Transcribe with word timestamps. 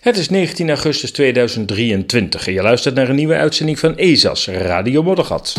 Het 0.00 0.16
is 0.16 0.28
19 0.28 0.68
augustus 0.68 1.10
2023 1.10 2.46
en 2.46 2.52
je 2.52 2.62
luistert 2.62 2.94
naar 2.94 3.08
een 3.08 3.16
nieuwe 3.16 3.34
uitzending 3.34 3.78
van 3.78 3.96
ESAS 3.96 4.46
Radio 4.46 5.02
Moddergat. 5.02 5.56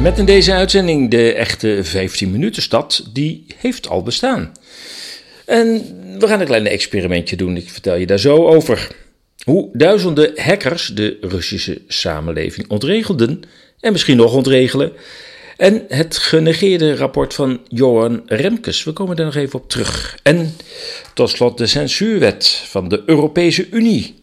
Met 0.00 0.18
in 0.18 0.24
deze 0.24 0.52
uitzending 0.52 1.10
de 1.10 1.32
echte 1.32 1.80
15 1.82 2.30
minuten 2.30 2.62
stad, 2.62 3.08
die 3.12 3.46
heeft 3.56 3.88
al 3.88 4.02
bestaan. 4.02 4.52
En 5.46 5.66
we 6.18 6.26
gaan 6.26 6.40
een 6.40 6.46
klein 6.46 6.66
experimentje 6.66 7.36
doen, 7.36 7.56
ik 7.56 7.70
vertel 7.70 7.96
je 7.96 8.06
daar 8.06 8.18
zo 8.18 8.46
over. 8.46 8.88
Hoe 9.44 9.68
duizenden 9.72 10.32
hackers 10.34 10.86
de 10.86 11.18
Russische 11.20 11.80
samenleving 11.88 12.68
ontregelden 12.68 13.42
en 13.80 13.92
misschien 13.92 14.16
nog 14.16 14.34
ontregelen. 14.34 14.92
En 15.62 15.84
het 15.88 16.18
genegeerde 16.18 16.96
rapport 16.96 17.34
van 17.34 17.60
Johan 17.68 18.22
Remkes, 18.26 18.84
we 18.84 18.92
komen 18.92 19.16
daar 19.16 19.24
nog 19.24 19.34
even 19.34 19.58
op 19.58 19.68
terug. 19.68 20.18
En 20.22 20.56
tot 21.14 21.30
slot 21.30 21.58
de 21.58 21.66
censuurwet 21.66 22.48
van 22.48 22.88
de 22.88 23.02
Europese 23.06 23.68
Unie 23.70 24.14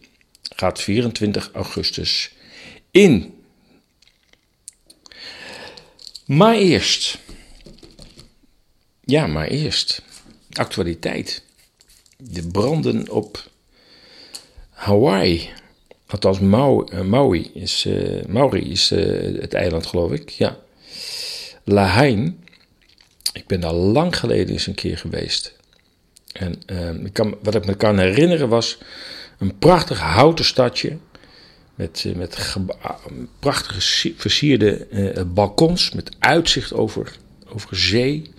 gaat 0.42 0.80
24 0.80 1.50
augustus 1.52 2.32
in. 2.90 3.34
Maar 6.26 6.54
eerst. 6.54 7.18
Ja, 9.04 9.26
maar 9.26 9.46
eerst. 9.46 10.02
Actualiteit. 10.52 11.42
De 12.16 12.48
branden 12.48 13.10
op 13.10 13.50
Hawaii. 14.70 15.50
Althans, 16.06 16.40
Maui, 16.40 17.02
Maui 17.02 17.50
is, 17.54 17.84
uh, 17.86 18.24
Maui 18.24 18.70
is 18.70 18.90
uh, 18.92 19.40
het 19.40 19.54
eiland, 19.54 19.86
geloof 19.86 20.12
ik. 20.12 20.30
Ja. 20.30 20.58
Lahain. 21.72 22.44
Ik 23.32 23.46
ben 23.46 23.60
daar 23.60 23.72
lang 23.72 24.16
geleden 24.16 24.52
eens 24.52 24.66
een 24.66 24.74
keer 24.74 24.98
geweest. 24.98 25.56
En 26.32 26.62
kan, 27.12 27.36
wat 27.42 27.54
ik 27.54 27.66
me 27.66 27.74
kan 27.74 27.98
herinneren 27.98 28.48
was 28.48 28.78
een 29.38 29.58
prachtig 29.58 29.98
houten 30.00 30.44
stadje. 30.44 30.96
Met, 31.74 32.04
met 32.16 32.56
prachtige 33.38 34.14
versierde 34.16 34.86
balkons. 35.34 35.90
Met 35.90 36.10
uitzicht 36.18 36.72
over, 36.72 37.16
over 37.46 37.76
zee. 37.76 38.30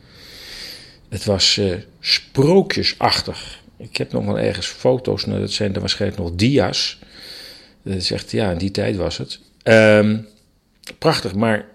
Het 1.10 1.26
was 1.26 1.60
sprookjesachtig. 2.00 3.60
Ik 3.78 3.98
heb 3.98 4.12
nog 4.12 4.26
wel 4.26 4.40
ergens 4.40 4.68
foto's, 4.68 5.26
nou, 5.26 5.40
dat 5.40 5.52
zijn 5.52 5.73
er 5.73 5.80
waarschijnlijk 5.80 6.22
nog 6.22 6.32
dia's. 6.36 7.00
Dat 7.84 8.04
zegt, 8.04 8.32
ja, 8.32 8.52
in 8.52 8.58
die 8.58 8.72
tijd 8.72 8.95
was 8.95 9.18
het. 9.18 9.40
Um, 9.64 10.28
prachtig, 10.98 11.36
maar 11.36 11.66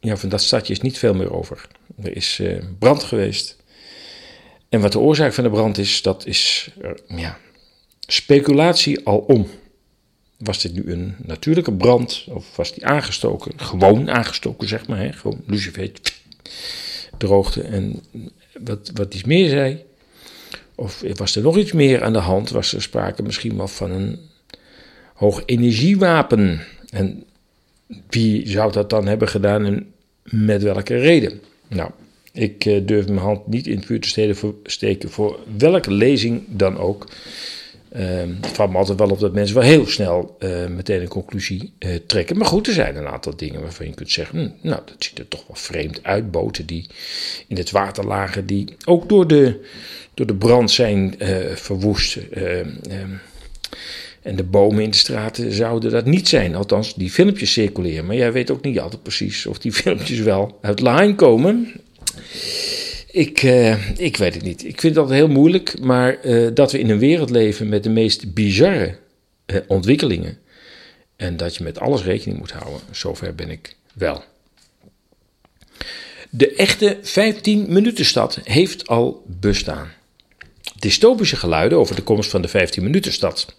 ja, 0.00 0.16
van 0.16 0.28
dat 0.28 0.42
stadje 0.42 0.72
is 0.72 0.80
niet 0.80 0.98
veel 0.98 1.14
meer 1.14 1.32
over. 1.32 1.66
Er 2.02 2.16
is 2.16 2.38
uh, 2.38 2.62
brand 2.78 3.02
geweest. 3.02 3.56
En 4.68 4.80
wat 4.80 4.92
de 4.92 4.98
oorzaak 4.98 5.32
van 5.32 5.44
de 5.44 5.50
brand 5.50 5.78
is, 5.78 6.02
dat 6.02 6.26
is 6.26 6.70
ja, 7.06 7.38
speculatie 8.06 9.06
alom. 9.06 9.46
Was 10.36 10.62
dit 10.62 10.72
nu 10.72 10.92
een 10.92 11.14
natuurlijke 11.18 11.72
brand 11.72 12.24
of 12.28 12.56
was 12.56 12.74
die 12.74 12.86
aangestoken? 12.86 13.52
Gewoon 13.56 14.10
aangestoken, 14.10 14.68
zeg 14.68 14.86
maar. 14.86 14.98
Hè? 14.98 15.12
Gewoon 15.12 15.42
lucifer, 15.46 15.90
droogte. 17.16 17.62
En 17.62 18.02
wat, 18.60 18.90
wat 18.94 19.14
iets 19.14 19.24
meer 19.24 19.48
zei, 19.48 19.84
of 20.74 21.02
was 21.14 21.36
er 21.36 21.42
nog 21.42 21.56
iets 21.56 21.72
meer 21.72 22.04
aan 22.04 22.12
de 22.12 22.18
hand? 22.18 22.50
Was 22.50 22.72
er 22.72 22.82
sprake 22.82 23.22
misschien 23.22 23.56
wel 23.56 23.68
van 23.68 23.90
een 23.90 24.18
hoog 25.14 25.42
energiewapen? 25.46 26.60
En 26.90 27.24
wie 28.08 28.48
zou 28.48 28.72
dat 28.72 28.90
dan 28.90 29.06
hebben 29.06 29.28
gedaan 29.28 29.64
en 29.64 29.92
met 30.22 30.62
welke 30.62 30.98
reden? 30.98 31.40
Nou, 31.68 31.90
ik 32.32 32.64
uh, 32.64 32.86
durf 32.86 33.06
mijn 33.06 33.18
hand 33.18 33.46
niet 33.46 33.66
in 33.66 33.76
het 33.76 33.86
vuur 33.86 34.00
te 34.00 34.44
steken 34.62 35.10
voor 35.10 35.38
welke 35.56 35.90
lezing 35.90 36.42
dan 36.48 36.78
ook. 36.78 37.06
Uh, 37.96 38.00
het 38.40 38.48
valt 38.48 38.70
me 38.70 38.76
altijd 38.76 38.98
wel 38.98 39.10
op 39.10 39.20
dat 39.20 39.32
mensen 39.32 39.56
wel 39.56 39.64
heel 39.64 39.86
snel 39.86 40.36
uh, 40.38 40.66
meteen 40.66 41.00
een 41.00 41.08
conclusie 41.08 41.72
uh, 41.78 41.94
trekken. 42.06 42.36
Maar 42.36 42.46
goed, 42.46 42.66
er 42.66 42.72
zijn 42.72 42.96
een 42.96 43.06
aantal 43.06 43.36
dingen 43.36 43.60
waarvan 43.60 43.86
je 43.86 43.94
kunt 43.94 44.10
zeggen: 44.10 44.38
hm, 44.38 44.68
Nou, 44.68 44.80
dat 44.84 44.96
ziet 44.98 45.18
er 45.18 45.28
toch 45.28 45.46
wel 45.46 45.56
vreemd 45.56 46.04
uit. 46.04 46.30
Boten 46.30 46.66
die 46.66 46.86
in 47.46 47.56
het 47.56 47.70
water 47.70 48.06
lagen, 48.06 48.46
die 48.46 48.76
ook 48.84 49.08
door 49.08 49.26
de 49.26 49.64
door 50.14 50.26
de 50.26 50.34
brand 50.34 50.70
zijn 50.70 51.14
verwoest. 51.54 52.18
Uh, 52.36 52.66
en 54.28 54.36
de 54.36 54.44
bomen 54.44 54.82
in 54.82 54.90
de 54.90 54.96
straten 54.96 55.52
zouden 55.52 55.90
dat 55.90 56.04
niet 56.04 56.28
zijn. 56.28 56.54
Althans, 56.54 56.94
die 56.94 57.10
filmpjes 57.10 57.52
circuleren. 57.52 58.06
Maar 58.06 58.16
jij 58.16 58.32
weet 58.32 58.50
ook 58.50 58.64
niet 58.64 58.80
altijd 58.80 59.02
precies 59.02 59.46
of 59.46 59.58
die 59.58 59.72
filmpjes 59.82 60.18
wel 60.18 60.58
uit 60.62 60.80
line 60.80 61.14
komen. 61.14 61.72
Ik, 63.10 63.42
uh, 63.42 63.98
ik 63.98 64.16
weet 64.16 64.34
het 64.34 64.42
niet. 64.42 64.64
Ik 64.64 64.80
vind 64.80 64.94
dat 64.94 65.10
heel 65.10 65.28
moeilijk. 65.28 65.80
Maar 65.80 66.18
dat 66.54 66.72
we 66.72 66.78
in 66.78 66.90
een 66.90 66.98
wereld 66.98 67.30
leven 67.30 67.68
met 67.68 67.82
de 67.82 67.90
meest 67.90 68.34
bizarre 68.34 68.98
ontwikkelingen. 69.66 70.38
En 71.16 71.36
dat 71.36 71.56
je 71.56 71.64
met 71.64 71.80
alles 71.80 72.02
rekening 72.02 72.38
moet 72.38 72.52
houden. 72.52 72.80
Zover 72.90 73.34
ben 73.34 73.50
ik 73.50 73.76
wel. 73.94 74.22
De 76.30 76.54
echte 76.54 76.98
15 77.02 77.66
minuten 77.68 78.04
stad 78.04 78.40
heeft 78.42 78.88
al 78.88 79.22
bestaan 79.26 79.88
dystopische 80.78 81.36
geluiden 81.36 81.78
over 81.78 81.96
de 81.96 82.02
komst 82.02 82.30
van 82.30 82.42
de 82.42 82.48
15-minutenstad. 82.48 83.56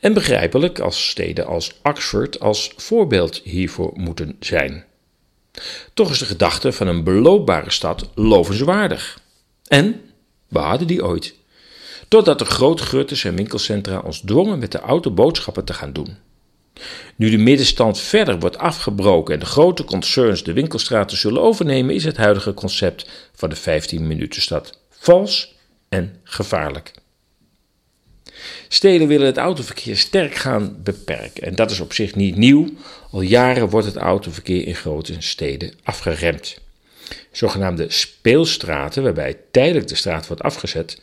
En 0.00 0.14
begrijpelijk 0.14 0.78
als 0.78 1.08
steden 1.08 1.46
als 1.46 1.74
Oxford 1.82 2.40
als 2.40 2.72
voorbeeld 2.76 3.40
hiervoor 3.44 3.92
moeten 3.94 4.36
zijn. 4.40 4.84
Toch 5.94 6.10
is 6.10 6.18
de 6.18 6.24
gedachte 6.24 6.72
van 6.72 6.86
een 6.86 7.04
beloopbare 7.04 7.70
stad 7.70 8.10
lovenswaardig. 8.14 9.20
En 9.66 10.00
we 10.48 10.58
hadden 10.58 10.86
die 10.86 11.04
ooit. 11.04 11.34
Totdat 12.08 12.38
de 12.38 12.44
grote 12.44 12.82
grutters 12.82 13.24
en 13.24 13.36
winkelcentra 13.36 13.98
ons 13.98 14.20
dwongen 14.20 14.58
met 14.58 14.72
de 14.72 14.80
auto 14.80 15.10
boodschappen 15.10 15.64
te 15.64 15.74
gaan 15.74 15.92
doen. 15.92 16.16
Nu 17.16 17.30
de 17.30 17.36
middenstand 17.36 18.00
verder 18.00 18.38
wordt 18.38 18.58
afgebroken 18.58 19.34
en 19.34 19.40
de 19.40 19.46
grote 19.46 19.84
concerns 19.84 20.42
de 20.42 20.52
winkelstraten 20.52 21.16
zullen 21.16 21.42
overnemen, 21.42 21.94
is 21.94 22.04
het 22.04 22.16
huidige 22.16 22.54
concept 22.54 23.30
van 23.34 23.50
de 23.50 23.56
15-minutenstad 23.56 24.78
vals 24.90 25.54
en 25.88 26.20
gevaarlijk. 26.24 26.92
Steden 28.68 29.08
willen 29.08 29.26
het 29.26 29.36
autoverkeer 29.36 29.96
sterk 29.96 30.34
gaan 30.34 30.76
beperken 30.82 31.42
en 31.42 31.54
dat 31.54 31.70
is 31.70 31.80
op 31.80 31.92
zich 31.92 32.14
niet 32.14 32.36
nieuw. 32.36 32.68
Al 33.10 33.20
jaren 33.20 33.68
wordt 33.68 33.86
het 33.86 33.96
autoverkeer 33.96 34.66
in 34.66 34.74
grote 34.74 35.14
steden 35.18 35.72
afgeremd. 35.82 36.58
Zogenaamde 37.30 37.90
speelstraten, 37.90 39.02
waarbij 39.02 39.36
tijdelijk 39.50 39.88
de 39.88 39.94
straat 39.94 40.26
wordt 40.26 40.42
afgezet, 40.42 41.00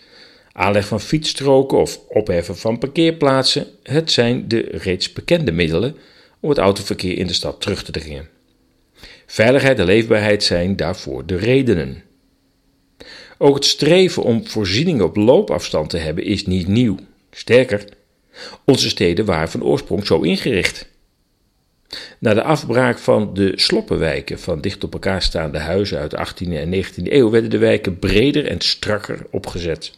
aanleg 0.51 0.87
van 0.87 1.01
fietsstroken 1.01 1.77
of 1.77 1.99
opheffen 2.07 2.57
van 2.57 2.77
parkeerplaatsen, 2.77 3.67
het 3.83 4.11
zijn 4.11 4.47
de 4.47 4.67
reeds 4.71 5.13
bekende 5.13 5.51
middelen 5.51 5.95
om 6.39 6.49
het 6.49 6.57
autoverkeer 6.57 7.17
in 7.17 7.27
de 7.27 7.33
stad 7.33 7.61
terug 7.61 7.83
te 7.83 7.91
dringen. 7.91 8.29
Veiligheid 9.25 9.79
en 9.79 9.85
leefbaarheid 9.85 10.43
zijn 10.43 10.75
daarvoor 10.75 11.25
de 11.25 11.35
redenen. 11.35 12.03
Ook 13.37 13.55
het 13.55 13.65
streven 13.65 14.23
om 14.23 14.47
voorzieningen 14.47 15.05
op 15.05 15.15
loopafstand 15.15 15.89
te 15.89 15.97
hebben 15.97 16.23
is 16.23 16.45
niet 16.45 16.67
nieuw. 16.67 16.97
Sterker, 17.33 17.85
onze 18.65 18.89
steden 18.89 19.25
waren 19.25 19.49
van 19.49 19.63
oorsprong 19.63 20.05
zo 20.05 20.19
ingericht. 20.19 20.91
Na 22.19 22.33
de 22.33 22.43
afbraak 22.43 22.97
van 22.97 23.33
de 23.33 23.51
sloppenwijken 23.55 24.39
van 24.39 24.61
dicht 24.61 24.83
op 24.83 24.93
elkaar 24.93 25.21
staande 25.21 25.59
huizen 25.59 25.99
uit 25.99 26.11
de 26.11 26.27
18e 26.27 26.53
en 26.53 26.83
19e 26.83 27.11
eeuw 27.11 27.29
werden 27.29 27.49
de 27.49 27.57
wijken 27.57 27.99
breder 27.99 28.47
en 28.47 28.61
strakker 28.61 29.25
opgezet. 29.31 29.93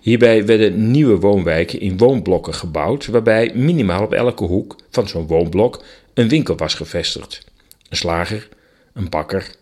Hierbij 0.00 0.46
werden 0.46 0.90
nieuwe 0.90 1.16
woonwijken 1.16 1.80
in 1.80 1.96
woonblokken 1.96 2.54
gebouwd, 2.54 3.06
waarbij 3.06 3.52
minimaal 3.54 4.02
op 4.02 4.12
elke 4.12 4.44
hoek 4.44 4.76
van 4.90 5.08
zo'n 5.08 5.26
woonblok 5.26 5.84
een 6.14 6.28
winkel 6.28 6.56
was 6.56 6.74
gevestigd: 6.74 7.44
een 7.88 7.96
slager, 7.96 8.48
een 8.92 9.08
bakker, 9.08 9.54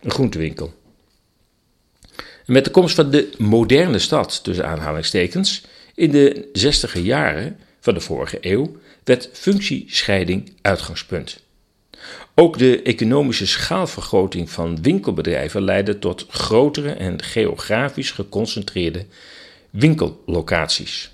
een 0.00 0.10
groentewinkel. 0.10 0.72
Met 2.46 2.64
de 2.64 2.70
komst 2.70 2.94
van 2.94 3.10
de 3.10 3.30
moderne 3.38 3.98
stad, 3.98 4.44
tussen 4.44 4.66
aanhalingstekens, 4.66 5.64
in 6.00 6.10
de 6.10 6.48
zestiger 6.52 7.00
jaren 7.00 7.58
van 7.80 7.94
de 7.94 8.00
vorige 8.00 8.38
eeuw, 8.40 8.76
werd 9.04 9.30
functiescheiding 9.32 10.52
uitgangspunt. 10.62 11.42
Ook 12.34 12.58
de 12.58 12.82
economische 12.82 13.46
schaalvergroting 13.46 14.50
van 14.50 14.82
winkelbedrijven 14.82 15.62
leidde 15.62 15.98
tot 15.98 16.26
grotere 16.28 16.92
en 16.92 17.22
geografisch 17.22 18.10
geconcentreerde 18.10 19.06
winkellocaties. 19.70 21.10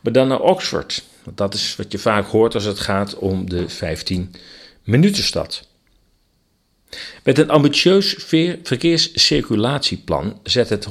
Maar 0.00 0.12
dan 0.12 0.28
naar 0.28 0.40
Oxford, 0.40 1.04
want 1.24 1.36
dat 1.36 1.54
is 1.54 1.76
wat 1.76 1.92
je 1.92 1.98
vaak 1.98 2.26
hoort 2.26 2.54
als 2.54 2.64
het 2.64 2.78
gaat 2.78 3.16
om 3.16 3.48
de 3.48 3.66
15-minutenstad. 3.68 5.65
Met 7.24 7.38
een 7.38 7.50
ambitieus 7.50 8.14
verkeerscirculatieplan 8.62 10.40
zet 10.42 10.68
het 10.68 10.88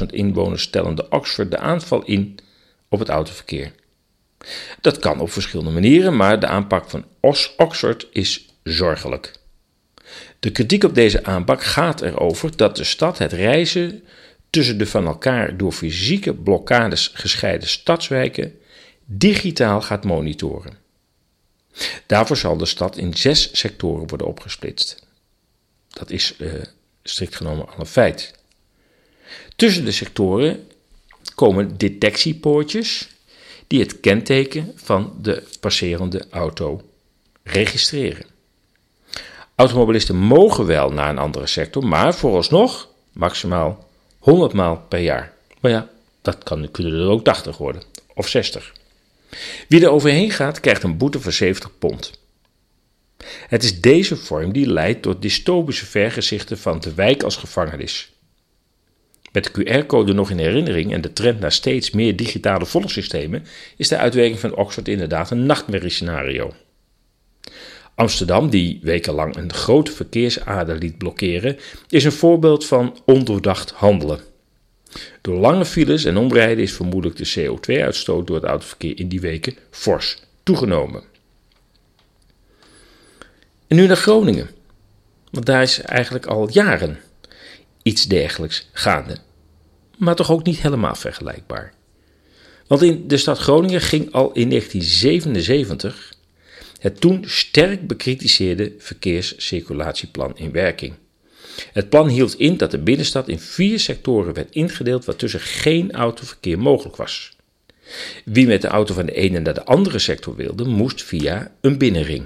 150.000 0.00 0.06
inwoners 0.06 0.62
stellende 0.62 1.08
Oxford 1.08 1.50
de 1.50 1.58
aanval 1.58 2.04
in 2.04 2.38
op 2.88 2.98
het 2.98 3.08
autoverkeer. 3.08 3.72
Dat 4.80 4.98
kan 4.98 5.20
op 5.20 5.30
verschillende 5.30 5.70
manieren, 5.70 6.16
maar 6.16 6.40
de 6.40 6.46
aanpak 6.46 6.90
van 6.90 7.04
Oxford 7.56 8.06
is 8.12 8.46
zorgelijk. 8.62 9.32
De 10.40 10.50
kritiek 10.50 10.84
op 10.84 10.94
deze 10.94 11.24
aanpak 11.24 11.62
gaat 11.62 12.00
erover 12.00 12.56
dat 12.56 12.76
de 12.76 12.84
stad 12.84 13.18
het 13.18 13.32
reizen 13.32 14.02
tussen 14.50 14.78
de 14.78 14.86
van 14.86 15.06
elkaar 15.06 15.56
door 15.56 15.72
fysieke 15.72 16.34
blokkades 16.34 17.10
gescheiden 17.14 17.68
stadswijken 17.68 18.52
digitaal 19.04 19.80
gaat 19.80 20.04
monitoren. 20.04 20.85
Daarvoor 22.06 22.36
zal 22.36 22.56
de 22.56 22.66
stad 22.66 22.96
in 22.96 23.14
zes 23.14 23.58
sectoren 23.58 24.08
worden 24.08 24.26
opgesplitst. 24.26 25.06
Dat 25.88 26.10
is 26.10 26.34
uh, 26.38 26.52
strikt 27.02 27.36
genomen 27.36 27.68
al 27.68 27.74
een 27.78 27.86
feit. 27.86 28.34
Tussen 29.56 29.84
de 29.84 29.92
sectoren 29.92 30.68
komen 31.34 31.78
detectiepoortjes 31.78 33.08
die 33.66 33.80
het 33.80 34.00
kenteken 34.00 34.72
van 34.76 35.14
de 35.22 35.42
passerende 35.60 36.26
auto 36.30 36.82
registreren. 37.42 38.24
Automobilisten 39.54 40.16
mogen 40.16 40.66
wel 40.66 40.90
naar 40.90 41.10
een 41.10 41.18
andere 41.18 41.46
sector, 41.46 41.86
maar 41.86 42.14
vooralsnog 42.14 42.88
maximaal 43.12 43.88
100 44.18 44.52
maal 44.52 44.84
per 44.88 45.00
jaar. 45.00 45.32
Maar 45.60 45.70
ja, 45.70 45.88
dat 46.22 46.42
kan, 46.42 46.70
kunnen 46.70 46.92
er 46.92 47.08
ook 47.08 47.24
80 47.24 47.56
worden 47.56 47.82
of 48.14 48.28
60. 48.28 48.72
Wie 49.68 49.84
er 49.84 49.90
overheen 49.90 50.30
gaat, 50.30 50.60
krijgt 50.60 50.82
een 50.82 50.96
boete 50.96 51.20
van 51.20 51.32
70 51.32 51.78
pond. 51.78 52.24
Het 53.48 53.62
is 53.62 53.80
deze 53.80 54.16
vorm 54.16 54.52
die 54.52 54.66
leidt 54.66 55.02
tot 55.02 55.22
dystopische 55.22 55.86
vergezichten 55.86 56.58
van 56.58 56.80
de 56.80 56.94
wijk 56.94 57.22
als 57.22 57.36
gevangenis. 57.36 58.12
Met 59.32 59.44
de 59.44 59.82
QR-code 59.82 60.12
nog 60.12 60.30
in 60.30 60.38
herinnering 60.38 60.92
en 60.92 61.00
de 61.00 61.12
trend 61.12 61.40
naar 61.40 61.52
steeds 61.52 61.90
meer 61.90 62.16
digitale 62.16 62.66
volgsystemen 62.66 63.44
is 63.76 63.88
de 63.88 63.96
uitwerking 63.96 64.38
van 64.38 64.56
Oxford 64.56 64.88
inderdaad 64.88 65.30
een 65.30 65.46
nachtmerriescenario. 65.46 66.52
Amsterdam, 67.94 68.50
die 68.50 68.78
wekenlang 68.82 69.36
een 69.36 69.52
grote 69.52 69.92
verkeersader 69.92 70.78
liet 70.78 70.98
blokkeren, 70.98 71.58
is 71.88 72.04
een 72.04 72.12
voorbeeld 72.12 72.66
van 72.66 72.98
ondoordacht 73.04 73.70
handelen. 73.70 74.20
Door 75.20 75.36
lange 75.36 75.64
files 75.64 76.04
en 76.04 76.16
omrijden 76.16 76.64
is 76.64 76.72
vermoedelijk 76.72 77.18
de 77.18 77.30
CO2-uitstoot 77.40 78.26
door 78.26 78.36
het 78.36 78.44
autoverkeer 78.44 78.98
in 78.98 79.08
die 79.08 79.20
weken 79.20 79.54
fors 79.70 80.18
toegenomen. 80.42 81.02
En 83.66 83.76
nu 83.76 83.86
naar 83.86 83.96
Groningen, 83.96 84.50
want 85.30 85.46
daar 85.46 85.62
is 85.62 85.80
eigenlijk 85.80 86.26
al 86.26 86.50
jaren 86.50 86.98
iets 87.82 88.04
dergelijks 88.04 88.68
gaande, 88.72 89.16
maar 89.98 90.14
toch 90.14 90.30
ook 90.30 90.44
niet 90.44 90.60
helemaal 90.60 90.94
vergelijkbaar. 90.94 91.72
Want 92.66 92.82
in 92.82 93.08
de 93.08 93.16
stad 93.16 93.38
Groningen 93.38 93.80
ging 93.80 94.12
al 94.12 94.32
in 94.32 94.48
1977 94.48 96.12
het 96.78 97.00
toen 97.00 97.24
sterk 97.26 97.86
bekritiseerde 97.86 98.74
verkeerscirculatieplan 98.78 100.38
in 100.38 100.52
werking. 100.52 100.94
Het 101.72 101.88
plan 101.88 102.08
hield 102.08 102.38
in 102.38 102.56
dat 102.56 102.70
de 102.70 102.78
binnenstad 102.78 103.28
in 103.28 103.38
vier 103.38 103.80
sectoren 103.80 104.34
werd 104.34 104.54
ingedeeld 104.54 105.04
waartussen 105.04 105.40
geen 105.40 105.92
autoverkeer 105.92 106.58
mogelijk 106.58 106.96
was. 106.96 107.36
Wie 108.24 108.46
met 108.46 108.62
de 108.62 108.68
auto 108.68 108.94
van 108.94 109.06
de 109.06 109.12
ene 109.12 109.38
naar 109.38 109.54
de 109.54 109.64
andere 109.64 109.98
sector 109.98 110.36
wilde, 110.36 110.64
moest 110.64 111.02
via 111.02 111.52
een 111.60 111.78
binnenring. 111.78 112.24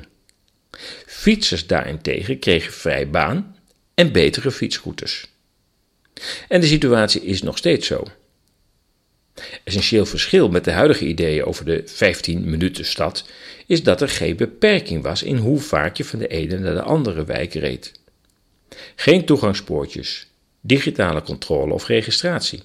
Fietsers 1.06 1.66
daarentegen 1.66 2.38
kregen 2.38 2.72
vrij 2.72 3.10
baan 3.10 3.56
en 3.94 4.12
betere 4.12 4.50
fietsroutes. 4.50 5.26
En 6.48 6.60
de 6.60 6.66
situatie 6.66 7.22
is 7.22 7.42
nog 7.42 7.58
steeds 7.58 7.86
zo. 7.86 8.02
Essentieel 9.64 10.06
verschil 10.06 10.48
met 10.48 10.64
de 10.64 10.70
huidige 10.70 11.06
ideeën 11.06 11.44
over 11.44 11.64
de 11.64 11.82
15 11.86 12.50
minuten 12.50 12.84
stad 12.84 13.24
is 13.66 13.82
dat 13.82 14.00
er 14.00 14.08
geen 14.08 14.36
beperking 14.36 15.02
was 15.02 15.22
in 15.22 15.36
hoe 15.36 15.60
vaak 15.60 15.96
je 15.96 16.04
van 16.04 16.18
de 16.18 16.26
ene 16.26 16.58
naar 16.58 16.74
de 16.74 16.82
andere 16.82 17.24
wijk 17.24 17.54
reed. 17.54 17.99
Geen 18.96 19.24
toegangspoortjes, 19.24 20.26
digitale 20.60 21.22
controle 21.22 21.72
of 21.72 21.86
registratie. 21.86 22.62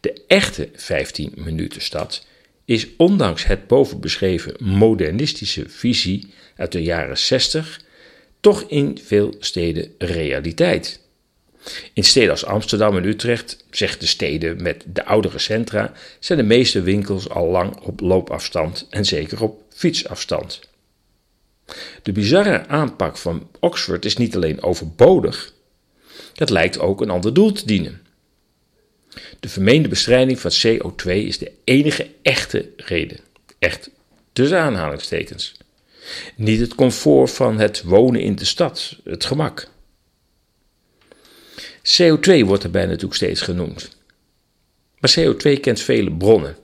De 0.00 0.24
echte 0.26 0.68
15 0.74 1.32
minuten 1.36 1.80
stad 1.80 2.26
is 2.64 2.86
ondanks 2.96 3.44
het 3.44 3.66
bovenbeschreven 3.66 4.54
modernistische 4.58 5.68
visie 5.68 6.26
uit 6.56 6.72
de 6.72 6.82
jaren 6.82 7.18
60 7.18 7.80
toch 8.40 8.62
in 8.62 8.98
veel 9.04 9.34
steden 9.38 9.94
realiteit. 9.98 11.00
In 11.92 12.04
steden 12.04 12.30
als 12.30 12.44
Amsterdam 12.44 12.96
en 12.96 13.04
Utrecht, 13.04 13.64
zegt 13.70 14.00
de 14.00 14.06
steden 14.06 14.62
met 14.62 14.84
de 14.86 15.04
oudere 15.04 15.38
centra, 15.38 15.92
zijn 16.18 16.38
de 16.38 16.44
meeste 16.44 16.82
winkels 16.82 17.28
al 17.28 17.46
lang 17.46 17.76
op 17.76 18.00
loopafstand 18.00 18.86
en 18.90 19.04
zeker 19.04 19.42
op 19.42 19.62
fietsafstand. 19.74 20.67
De 22.02 22.12
bizarre 22.12 22.66
aanpak 22.66 23.16
van 23.16 23.50
Oxford 23.60 24.04
is 24.04 24.16
niet 24.16 24.36
alleen 24.36 24.62
overbodig, 24.62 25.52
het 26.34 26.50
lijkt 26.50 26.78
ook 26.78 27.00
een 27.00 27.10
ander 27.10 27.34
doel 27.34 27.52
te 27.52 27.66
dienen. 27.66 28.02
De 29.40 29.48
vermeende 29.48 29.88
bestrijding 29.88 30.40
van 30.40 30.50
CO2 30.66 31.06
is 31.06 31.38
de 31.38 31.52
enige 31.64 32.10
echte 32.22 32.68
reden. 32.76 33.18
Echt 33.58 33.90
tussen 34.32 34.58
aanhalingstekens. 34.58 35.56
Niet 36.36 36.60
het 36.60 36.74
comfort 36.74 37.30
van 37.30 37.58
het 37.58 37.82
wonen 37.82 38.20
in 38.20 38.36
de 38.36 38.44
stad, 38.44 38.96
het 39.04 39.24
gemak. 39.24 39.68
CO2 41.82 42.44
wordt 42.44 42.64
erbij 42.64 42.86
natuurlijk 42.86 43.14
steeds 43.14 43.40
genoemd. 43.40 43.96
Maar 44.98 45.14
CO2 45.18 45.60
kent 45.60 45.80
vele 45.80 46.12
bronnen. 46.12 46.56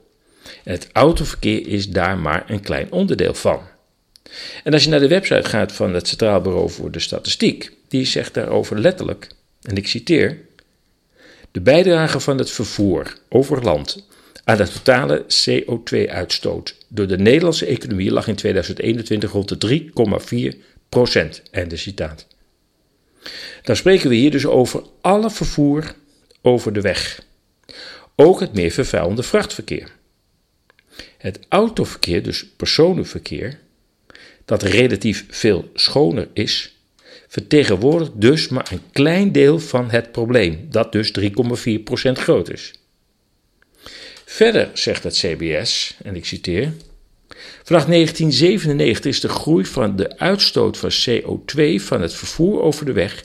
En 0.64 0.72
het 0.72 0.88
autoverkeer 0.92 1.66
is 1.66 1.88
daar 1.88 2.18
maar 2.18 2.50
een 2.50 2.60
klein 2.60 2.92
onderdeel 2.92 3.34
van. 3.34 3.60
En 4.64 4.72
als 4.72 4.84
je 4.84 4.90
naar 4.90 5.00
de 5.00 5.08
website 5.08 5.48
gaat 5.48 5.72
van 5.72 5.94
het 5.94 6.08
Centraal 6.08 6.40
Bureau 6.40 6.70
voor 6.70 6.90
de 6.90 6.98
Statistiek, 6.98 7.72
die 7.88 8.04
zegt 8.04 8.34
daarover 8.34 8.80
letterlijk, 8.80 9.28
en 9.62 9.76
ik 9.76 9.86
citeer: 9.86 10.38
De 11.50 11.60
bijdrage 11.60 12.20
van 12.20 12.38
het 12.38 12.50
vervoer 12.50 13.16
over 13.28 13.62
land 13.62 14.06
aan 14.44 14.56
de 14.56 14.68
totale 14.68 15.24
CO2-uitstoot 15.24 16.76
door 16.88 17.06
de 17.06 17.18
Nederlandse 17.18 17.66
economie 17.66 18.10
lag 18.12 18.28
in 18.28 18.34
2021 18.34 19.32
rond 19.32 19.60
de 19.60 19.80
3,4 20.52 20.58
procent. 20.88 21.42
Einde 21.50 21.76
citaat. 21.76 22.26
Dan 23.62 23.76
spreken 23.76 24.08
we 24.08 24.14
hier 24.14 24.30
dus 24.30 24.46
over 24.46 24.82
alle 25.00 25.30
vervoer 25.30 25.94
over 26.42 26.72
de 26.72 26.80
weg. 26.80 27.22
Ook 28.16 28.40
het 28.40 28.54
meer 28.54 28.70
vervuilende 28.70 29.22
vrachtverkeer. 29.22 29.90
Het 31.18 31.38
autoverkeer, 31.48 32.22
dus 32.22 32.46
personenverkeer, 32.46 33.58
dat 34.44 34.62
relatief 34.62 35.24
veel 35.28 35.70
schoner 35.74 36.28
is, 36.32 36.78
vertegenwoordigt 37.28 38.12
dus 38.14 38.48
maar 38.48 38.68
een 38.72 38.82
klein 38.92 39.32
deel 39.32 39.58
van 39.58 39.90
het 39.90 40.12
probleem, 40.12 40.66
dat 40.70 40.92
dus 40.92 41.12
3,4% 41.20 42.12
groot 42.12 42.52
is. 42.52 42.72
Verder 44.24 44.70
zegt 44.72 45.02
het 45.02 45.14
CBS, 45.14 45.96
en 46.02 46.16
ik 46.16 46.24
citeer: 46.24 46.72
Vanaf 47.62 47.84
1997 47.84 49.04
is 49.04 49.20
de 49.20 49.28
groei 49.28 49.64
van 49.64 49.96
de 49.96 50.18
uitstoot 50.18 50.76
van 50.76 50.90
CO2 50.90 51.74
van 51.74 52.02
het 52.02 52.14
vervoer 52.14 52.60
over 52.60 52.86
de 52.86 52.92
weg 52.92 53.22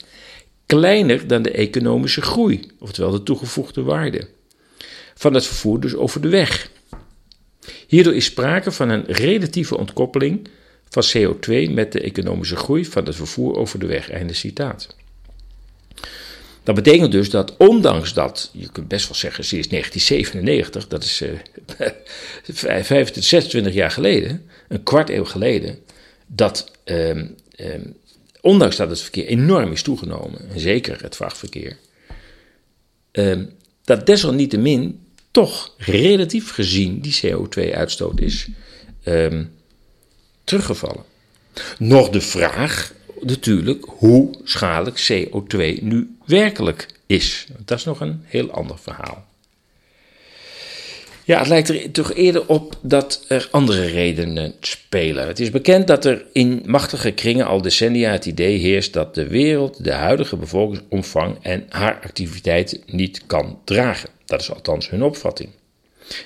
kleiner 0.70 1.26
dan 1.26 1.42
de 1.42 1.50
economische 1.50 2.22
groei, 2.22 2.60
oftewel 2.78 3.10
de 3.10 3.22
toegevoegde 3.22 3.82
waarde, 3.82 4.28
van 5.14 5.34
het 5.34 5.46
vervoer 5.46 5.80
dus 5.80 5.94
over 5.94 6.20
de 6.20 6.28
weg. 6.28 6.70
Hierdoor 7.86 8.14
is 8.14 8.24
sprake 8.24 8.72
van 8.72 8.88
een 8.88 9.04
relatieve 9.06 9.76
ontkoppeling 9.76 10.48
van 10.90 11.02
CO2 11.16 11.70
met 11.70 11.92
de 11.92 12.00
economische 12.00 12.56
groei 12.56 12.84
van 12.84 13.04
het 13.04 13.16
vervoer 13.16 13.56
over 13.56 13.78
de 13.78 13.86
weg. 13.86 14.10
Einde 14.10 14.32
citaat. 14.32 14.88
Dat 16.62 16.74
betekent 16.74 17.12
dus 17.12 17.30
dat 17.30 17.56
ondanks 17.56 18.14
dat, 18.14 18.50
je 18.52 18.68
kunt 18.72 18.88
best 18.88 19.08
wel 19.08 19.16
zeggen, 19.16 19.44
sinds 19.44 19.68
1997, 19.68 20.88
dat 20.88 21.04
is 21.04 21.22
uh, 21.22 21.30
25, 22.84 23.24
26 23.24 23.74
jaar 23.74 23.90
geleden, 23.90 24.46
een 24.68 24.82
kwart 24.82 25.10
eeuw 25.10 25.24
geleden, 25.24 25.78
dat 26.26 26.70
ehm, 26.84 27.26
ehm, 27.56 27.86
ondanks 28.40 28.76
dat 28.76 28.90
het 28.90 29.00
verkeer 29.00 29.26
enorm 29.26 29.72
is 29.72 29.82
toegenomen, 29.82 30.50
en 30.50 30.60
zeker 30.60 31.02
het 31.02 31.16
vrachtverkeer, 31.16 31.76
ehm, 33.12 33.44
dat 33.84 34.06
desalniettemin 34.06 35.00
toch 35.30 35.74
relatief 35.78 36.50
gezien 36.50 37.00
die 37.00 37.18
CO2-uitstoot 37.22 38.20
is 38.20 38.48
teruggevallen. 40.50 41.04
Nog 41.78 42.08
de 42.08 42.20
vraag 42.20 42.92
natuurlijk 43.20 43.84
hoe 43.86 44.30
schadelijk 44.44 45.08
CO2 45.12 45.82
nu 45.82 46.16
werkelijk 46.26 46.86
is. 47.06 47.46
Dat 47.64 47.78
is 47.78 47.84
nog 47.84 48.00
een 48.00 48.22
heel 48.24 48.50
ander 48.50 48.78
verhaal. 48.78 49.28
Ja, 51.24 51.38
het 51.38 51.48
lijkt 51.48 51.68
er 51.68 51.90
toch 51.90 52.12
eerder 52.12 52.46
op 52.46 52.78
dat 52.82 53.24
er 53.28 53.48
andere 53.50 53.86
redenen 53.86 54.54
spelen. 54.60 55.26
Het 55.26 55.40
is 55.40 55.50
bekend 55.50 55.86
dat 55.86 56.04
er 56.04 56.24
in 56.32 56.62
machtige 56.66 57.10
kringen 57.10 57.46
al 57.46 57.62
decennia 57.62 58.10
het 58.10 58.26
idee 58.26 58.58
heerst 58.58 58.92
dat 58.92 59.14
de 59.14 59.26
wereld 59.26 59.84
de 59.84 59.92
huidige 59.92 60.36
bevolkingsomvang 60.36 61.38
en 61.42 61.66
haar 61.68 62.00
activiteiten 62.02 62.80
niet 62.86 63.26
kan 63.26 63.58
dragen. 63.64 64.08
Dat 64.24 64.40
is 64.40 64.52
althans 64.52 64.90
hun 64.90 65.02
opvatting. 65.02 65.50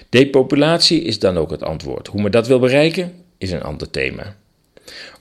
Depopulatie 0.09 1.03
is 1.03 1.19
dan 1.19 1.39
ook 1.39 1.51
het 1.51 1.63
antwoord. 1.63 2.07
Hoe 2.07 2.23
men 2.23 2.31
dat 2.31 2.47
wil 2.47 2.59
bereiken, 2.59 3.24
is 3.39 3.51
een 3.51 3.63
ander 3.63 3.91
thema. 3.91 4.37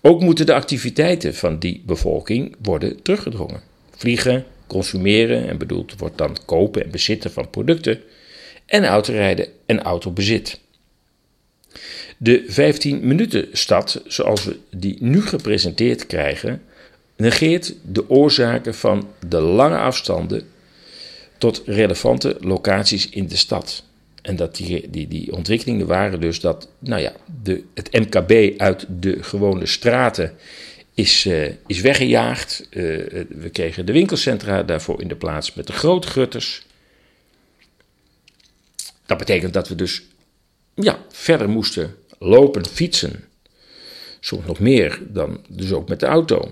Ook 0.02 0.22
moeten 0.22 0.46
de 0.46 0.54
activiteiten 0.54 1.36
van 1.36 1.60
die 1.60 1.84
bevolking 1.86 2.56
worden 2.62 3.02
teruggedrongen. 3.02 3.62
Vliegen, 3.92 4.46
consumeren, 4.68 5.48
en 5.48 5.58
bedoeld 5.58 5.98
wordt 5.98 6.18
dan 6.18 6.38
kopen 6.46 6.84
en 6.84 6.92
bezitten 6.92 7.32
van 7.32 7.50
producten, 7.50 8.02
en 8.66 8.86
autorijden 8.86 9.48
en 9.66 9.82
autobezit. 9.82 10.60
De 12.18 12.44
15 12.48 13.08
minuten 13.08 13.48
stad, 13.52 14.02
zoals 14.08 14.44
we 14.44 14.60
die 14.70 14.98
nu 15.00 15.22
gepresenteerd 15.22 16.06
krijgen, 16.06 16.62
negeert 17.18 17.76
de 17.82 18.10
oorzaken 18.10 18.76
van 18.76 19.10
de 19.28 19.40
lange 19.40 19.78
afstanden 19.78 20.48
tot 21.38 21.62
relevante 21.66 22.38
locaties 22.40 23.10
in 23.10 23.28
de 23.28 23.38
stad. 23.38 23.84
En 24.24 24.36
dat 24.36 24.56
die, 24.56 24.90
die, 24.90 25.08
die 25.08 25.34
ontwikkelingen 25.34 25.88
waren 25.88 26.22
dus 26.22 26.40
dat 26.40 26.70
nou 26.80 27.02
ja, 27.02 27.14
de, 27.44 27.64
het 27.74 27.92
MKB 27.92 28.60
uit 28.60 28.86
de 28.90 29.24
gewone 29.24 29.66
straten 29.66 30.34
is, 30.94 31.26
uh, 31.26 31.52
is 31.68 31.82
weggejaagd. 31.82 32.68
Uh, 32.70 32.98
we 33.30 33.50
kregen 33.52 33.86
de 33.86 33.92
winkelcentra 33.92 34.64
daarvoor 34.64 35.02
in 35.02 35.08
de 35.08 35.16
plaats 35.16 35.54
met 35.54 35.68
de 35.68 35.74
grote 35.74 36.08
gutters. 36.08 36.66
Dat 39.06 39.18
betekent 39.18 39.54
dat 39.54 39.68
we 39.68 39.76
dus 39.76 40.04
ja, 40.74 41.00
verder 41.10 41.50
moesten 41.50 41.96
lopen, 42.20 42.66
fietsen. 42.66 43.24
Soms 44.20 44.46
nog 44.46 44.60
meer 44.60 45.02
dan 45.08 45.40
dus 45.48 45.72
ook 45.72 45.90
met 45.90 46.00
de 46.00 46.06
auto. 46.06 46.52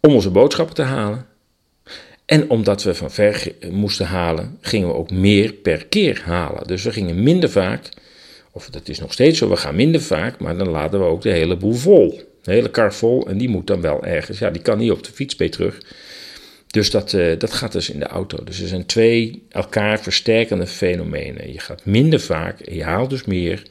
Om 0.00 0.14
onze 0.14 0.30
boodschappen 0.30 0.74
te 0.74 0.82
halen. 0.82 1.26
En 2.26 2.50
omdat 2.50 2.82
we 2.82 2.94
van 2.94 3.10
ver 3.10 3.52
moesten 3.70 4.06
halen, 4.06 4.58
gingen 4.60 4.88
we 4.88 4.94
ook 4.94 5.10
meer 5.10 5.52
per 5.52 5.86
keer 5.86 6.22
halen. 6.24 6.66
Dus 6.66 6.82
we 6.82 6.92
gingen 6.92 7.22
minder 7.22 7.50
vaak, 7.50 7.88
of 8.50 8.70
dat 8.70 8.88
is 8.88 8.98
nog 8.98 9.12
steeds 9.12 9.38
zo, 9.38 9.48
we 9.48 9.56
gaan 9.56 9.76
minder 9.76 10.00
vaak, 10.00 10.38
maar 10.40 10.56
dan 10.56 10.68
laden 10.68 11.00
we 11.00 11.06
ook 11.06 11.22
de 11.22 11.30
hele 11.30 11.56
boel 11.56 11.72
vol. 11.72 12.20
De 12.42 12.52
hele 12.52 12.70
kar 12.70 12.94
vol 12.94 13.28
en 13.28 13.38
die 13.38 13.48
moet 13.48 13.66
dan 13.66 13.80
wel 13.80 14.04
ergens, 14.04 14.38
ja, 14.38 14.50
die 14.50 14.62
kan 14.62 14.78
niet 14.78 14.90
op 14.90 15.04
de 15.04 15.12
fiets 15.12 15.36
mee 15.36 15.48
terug. 15.48 15.80
Dus 16.66 16.90
dat, 16.90 17.12
uh, 17.12 17.38
dat 17.38 17.52
gaat 17.52 17.72
dus 17.72 17.90
in 17.90 17.98
de 17.98 18.06
auto. 18.06 18.44
Dus 18.44 18.60
er 18.60 18.68
zijn 18.68 18.86
twee 18.86 19.42
elkaar 19.48 20.00
versterkende 20.00 20.66
fenomenen. 20.66 21.52
Je 21.52 21.60
gaat 21.60 21.84
minder 21.84 22.20
vaak 22.20 22.60
en 22.60 22.74
je 22.74 22.84
haalt 22.84 23.10
dus 23.10 23.24
meer 23.24 23.62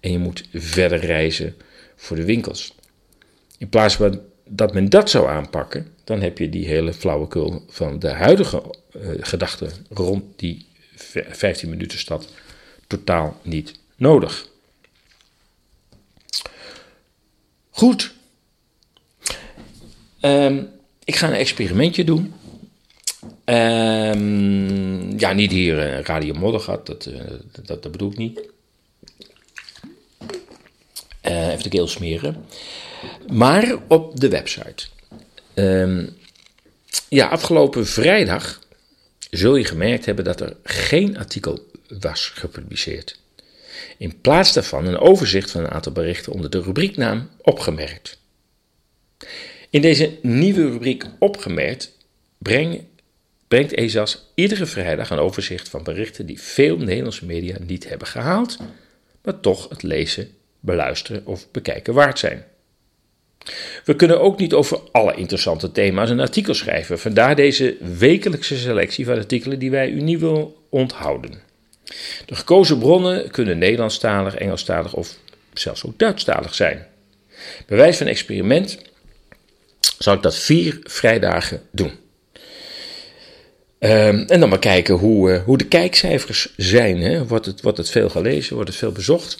en 0.00 0.12
je 0.12 0.18
moet 0.18 0.48
verder 0.52 0.98
reizen 0.98 1.54
voor 1.96 2.16
de 2.16 2.24
winkels. 2.24 2.74
In 3.58 3.68
plaats 3.68 3.96
van 3.96 4.20
dat 4.48 4.74
men 4.74 4.88
dat 4.88 5.10
zou 5.10 5.28
aanpakken, 5.28 5.86
dan 6.04 6.20
heb 6.20 6.38
je 6.38 6.48
die 6.48 6.66
hele 6.66 6.92
flauwekul 6.92 7.64
van 7.68 7.98
de 7.98 8.10
huidige 8.10 8.62
uh, 8.96 9.08
gedachte 9.20 9.68
rond 9.90 10.24
die 10.36 10.66
15 10.94 11.68
minuten 11.68 11.98
stad 11.98 12.28
totaal 12.86 13.40
niet 13.42 13.74
nodig. 13.96 14.48
Goed. 17.70 18.14
Um, 20.20 20.70
ik 21.04 21.16
ga 21.16 21.26
een 21.28 21.34
experimentje 21.34 22.04
doen. 22.04 22.34
Um, 23.44 25.18
ja, 25.18 25.32
niet 25.32 25.50
hier 25.50 25.76
uh, 25.76 26.00
Radio 26.00 26.34
Moddergat, 26.34 26.86
dat, 26.86 27.06
uh, 27.06 27.20
dat, 27.62 27.82
dat 27.82 27.92
bedoel 27.92 28.10
ik 28.10 28.18
niet. 28.18 28.40
Even 31.20 31.62
de 31.62 31.68
keel 31.68 31.88
smeren. 31.88 32.44
Maar 33.32 33.76
op 33.88 34.20
de 34.20 34.28
website. 34.28 34.86
Um, 35.54 36.16
ja, 37.08 37.28
afgelopen 37.28 37.86
vrijdag 37.86 38.60
zul 39.30 39.56
je 39.56 39.64
gemerkt 39.64 40.04
hebben 40.04 40.24
dat 40.24 40.40
er 40.40 40.56
geen 40.62 41.18
artikel 41.18 41.70
was 42.00 42.28
gepubliceerd. 42.28 43.20
In 43.98 44.20
plaats 44.20 44.52
daarvan 44.52 44.86
een 44.86 44.98
overzicht 44.98 45.50
van 45.50 45.60
een 45.60 45.70
aantal 45.70 45.92
berichten 45.92 46.32
onder 46.32 46.50
de 46.50 46.62
rubrieknaam 46.62 47.30
opgemerkt. 47.40 48.18
In 49.70 49.80
deze 49.80 50.18
nieuwe 50.22 50.70
rubriek 50.70 51.04
opgemerkt 51.18 51.96
breng, 52.38 52.84
brengt 53.48 53.72
ESAS 53.72 54.32
iedere 54.34 54.66
vrijdag 54.66 55.10
een 55.10 55.18
overzicht 55.18 55.68
van 55.68 55.82
berichten 55.82 56.26
die 56.26 56.40
veel 56.40 56.76
Nederlandse 56.76 57.26
media 57.26 57.56
niet 57.66 57.88
hebben 57.88 58.06
gehaald, 58.06 58.58
maar 59.22 59.40
toch 59.40 59.68
het 59.68 59.82
lezen, 59.82 60.30
beluisteren 60.60 61.26
of 61.26 61.50
bekijken 61.50 61.94
waard 61.94 62.18
zijn. 62.18 62.44
We 63.84 63.96
kunnen 63.96 64.20
ook 64.20 64.38
niet 64.38 64.52
over 64.52 64.80
alle 64.92 65.14
interessante 65.14 65.72
thema's 65.72 66.10
een 66.10 66.20
artikel 66.20 66.54
schrijven, 66.54 66.98
vandaar 66.98 67.36
deze 67.36 67.76
wekelijkse 67.98 68.56
selectie 68.56 69.04
van 69.04 69.16
artikelen 69.16 69.58
die 69.58 69.70
wij 69.70 69.90
u 69.90 70.00
niet 70.00 70.20
willen 70.20 70.52
onthouden. 70.68 71.40
De 72.26 72.34
gekozen 72.34 72.78
bronnen 72.78 73.30
kunnen 73.30 73.58
Nederlandstalig, 73.58 74.34
Engelstalig 74.34 74.94
of 74.94 75.16
zelfs 75.52 75.86
ook 75.86 75.98
Duitsstalig 75.98 76.54
zijn. 76.54 76.86
Bij 77.66 77.76
wijze 77.76 77.98
van 77.98 78.06
experiment 78.06 78.78
zal 79.98 80.14
ik 80.14 80.22
dat 80.22 80.36
vier 80.36 80.78
vrijdagen 80.82 81.62
doen. 81.70 81.92
Um, 83.78 84.24
en 84.28 84.40
dan 84.40 84.48
maar 84.48 84.58
kijken 84.58 84.94
hoe, 84.94 85.32
uh, 85.32 85.42
hoe 85.42 85.58
de 85.58 85.66
kijkcijfers 85.66 86.52
zijn. 86.56 87.00
Hè? 87.00 87.24
Het, 87.34 87.62
wordt 87.62 87.78
het 87.78 87.90
veel 87.90 88.08
gelezen, 88.08 88.54
wordt 88.54 88.68
het 88.68 88.78
veel 88.78 88.92
bezocht? 88.92 89.38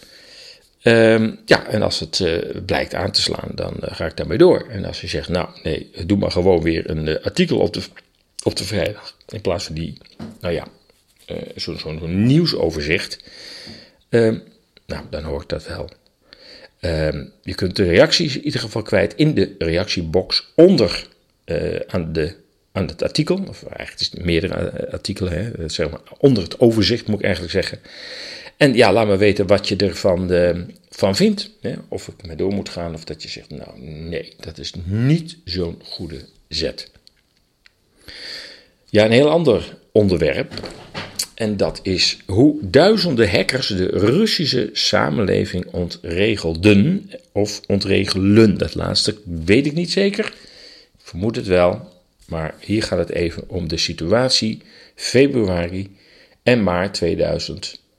Um, 0.84 1.38
ja, 1.44 1.66
en 1.66 1.82
als 1.82 2.00
het 2.00 2.18
uh, 2.18 2.38
blijkt 2.66 2.94
aan 2.94 3.10
te 3.10 3.20
slaan, 3.20 3.48
dan 3.54 3.76
uh, 3.82 3.88
ga 3.92 4.06
ik 4.06 4.16
daarmee 4.16 4.38
door. 4.38 4.68
En 4.68 4.84
als 4.84 5.00
je 5.00 5.06
zegt, 5.06 5.28
nou 5.28 5.48
nee, 5.62 5.90
doe 6.06 6.18
maar 6.18 6.30
gewoon 6.30 6.62
weer 6.62 6.90
een 6.90 7.22
artikel 7.22 7.58
op 7.58 7.74
de, 7.74 7.82
op 8.42 8.56
de 8.56 8.64
vrijdag. 8.64 9.16
In 9.28 9.40
plaats 9.40 9.64
van 9.64 9.74
die, 9.74 9.98
nou 10.40 10.54
ja, 10.54 10.66
zo'n 11.54 11.78
zo, 11.78 12.06
nieuwsoverzicht. 12.06 13.24
Um, 14.08 14.42
nou, 14.86 15.04
dan 15.10 15.24
hoor 15.24 15.42
ik 15.42 15.48
dat 15.48 15.66
wel. 15.66 15.90
Um, 16.80 17.32
je 17.42 17.54
kunt 17.54 17.76
de 17.76 17.84
reacties 17.84 18.36
in 18.36 18.44
ieder 18.44 18.60
geval 18.60 18.82
kwijt 18.82 19.14
in 19.14 19.34
de 19.34 19.54
reactiebox 19.58 20.52
onder 20.54 21.06
aan, 21.86 22.12
de, 22.12 22.34
aan 22.72 22.86
het 22.86 23.02
artikel. 23.02 23.44
Of 23.48 23.62
eigenlijk 23.62 24.00
is 24.00 24.10
het 24.10 24.24
meerdere 24.24 24.90
artikelen, 24.90 25.32
hè, 25.32 25.68
zeg 25.68 25.90
maar, 25.90 26.00
onder 26.18 26.42
het 26.42 26.60
overzicht 26.60 27.06
moet 27.06 27.18
ik 27.18 27.24
eigenlijk 27.24 27.52
zeggen. 27.52 27.78
En 28.56 28.74
ja, 28.74 28.92
laat 28.92 29.06
me 29.06 29.16
weten 29.16 29.46
wat 29.46 29.68
je 29.68 29.76
ervan 29.76 30.26
de, 30.26 30.64
van 30.90 31.16
vindt. 31.16 31.50
Hè? 31.60 31.74
Of 31.88 32.08
ik 32.08 32.26
mee 32.26 32.36
door 32.36 32.52
moet 32.52 32.68
gaan 32.68 32.94
of 32.94 33.04
dat 33.04 33.22
je 33.22 33.28
zegt, 33.28 33.50
nou 33.50 33.80
nee, 33.80 34.32
dat 34.40 34.58
is 34.58 34.72
niet 34.84 35.36
zo'n 35.44 35.80
goede 35.84 36.24
zet. 36.48 36.90
Ja, 38.88 39.04
een 39.04 39.10
heel 39.10 39.30
ander 39.30 39.76
onderwerp. 39.92 40.70
En 41.34 41.56
dat 41.56 41.80
is 41.82 42.18
hoe 42.26 42.56
duizenden 42.60 43.30
hackers 43.30 43.66
de 43.66 43.86
Russische 43.86 44.70
samenleving 44.72 45.66
ontregelden. 45.66 47.10
Of 47.32 47.60
ontregelen. 47.66 48.58
Dat 48.58 48.74
laatste 48.74 49.16
weet 49.24 49.66
ik 49.66 49.72
niet 49.72 49.90
zeker. 49.90 50.24
Ik 50.24 51.02
vermoed 51.02 51.36
het 51.36 51.46
wel. 51.46 51.90
Maar 52.26 52.54
hier 52.60 52.82
gaat 52.82 52.98
het 52.98 53.10
even 53.10 53.48
om 53.48 53.68
de 53.68 53.76
situatie 53.76 54.62
februari 54.94 55.96
en 56.42 56.62
maart 56.62 56.96